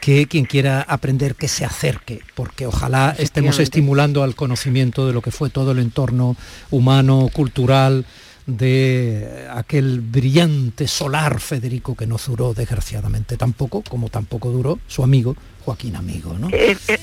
[0.00, 5.22] que quien quiera aprender que se acerque, porque ojalá estemos estimulando al conocimiento de lo
[5.22, 6.36] que fue todo el entorno
[6.70, 8.04] humano, cultural,
[8.46, 15.36] de aquel brillante solar Federico que no duró desgraciadamente tampoco, como tampoco duró su amigo
[15.64, 16.48] Joaquín Amigo, ¿no?
[16.50, 16.98] Eh, eh,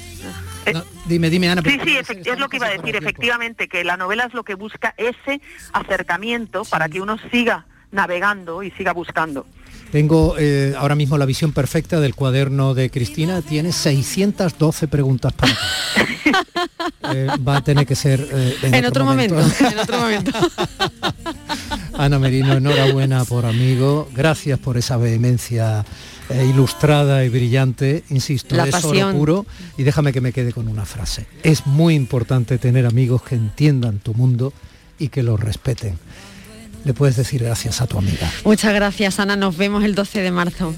[0.65, 0.73] eh,
[1.05, 1.61] Dime, dime, Ana.
[1.61, 4.55] Sí, sí, es lo que iba a decir, efectivamente, que la novela es lo que
[4.55, 5.41] busca ese
[5.73, 9.45] acercamiento para que uno siga navegando y siga buscando.
[9.91, 13.41] Tengo eh, ahora mismo la visión perfecta del cuaderno de Cristina.
[13.41, 15.59] Tiene 612 preguntas para ti.
[17.13, 19.35] Eh, va a tener que ser eh, En, otro, momento.
[19.39, 20.31] en otro momento.
[21.93, 24.09] Ana Merino, enhorabuena por amigo.
[24.13, 25.85] Gracias por esa vehemencia
[26.29, 28.03] eh, ilustrada y brillante.
[28.09, 29.09] Insisto, La es pasión.
[29.09, 29.45] oro puro.
[29.77, 31.27] Y déjame que me quede con una frase.
[31.43, 34.53] Es muy importante tener amigos que entiendan tu mundo
[34.97, 35.97] y que los respeten.
[36.83, 38.29] Le puedes decir gracias a tu amiga.
[38.43, 39.35] Muchas gracias, Ana.
[39.35, 40.73] Nos vemos el 12 de marzo.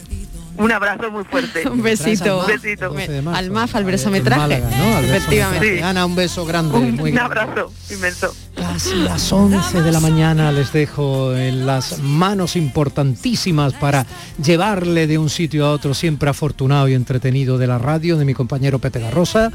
[0.57, 1.67] Un abrazo muy fuerte.
[1.67, 2.39] Un besito.
[2.41, 3.29] Un besito.
[3.33, 4.61] Al MAF, al versometraje.
[4.61, 4.99] ¿no?
[4.99, 5.65] Efectivamente.
[5.65, 5.83] metraje.
[5.83, 6.77] Ana, un beso grande.
[6.77, 7.39] Un, muy un grande.
[7.41, 8.33] abrazo inmenso.
[8.55, 14.05] Las, las 11 de la mañana les dejo en las manos importantísimas para
[14.41, 18.33] llevarle de un sitio a otro siempre afortunado y entretenido de la radio, de mi
[18.33, 19.51] compañero Pepe Rosa,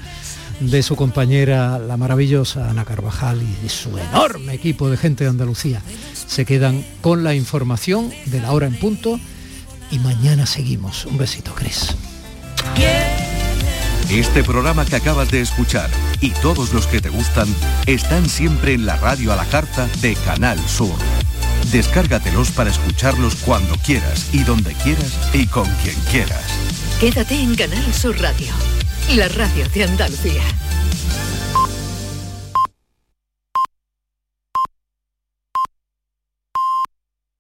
[0.61, 5.31] de su compañera la maravillosa Ana Carvajal y de su enorme equipo de gente de
[5.31, 5.81] Andalucía.
[6.31, 9.19] Se quedan con la información de la hora en punto
[9.91, 11.05] y mañana seguimos.
[11.07, 11.97] Un besito, Cris.
[14.09, 17.49] Este programa que acabas de escuchar y todos los que te gustan
[17.87, 20.95] están siempre en la radio a la carta de Canal Sur.
[21.73, 26.45] Descárgatelos para escucharlos cuando quieras y donde quieras y con quien quieras.
[27.01, 28.53] Quédate en Canal Sur Radio,
[29.17, 30.45] la radio de Andalucía.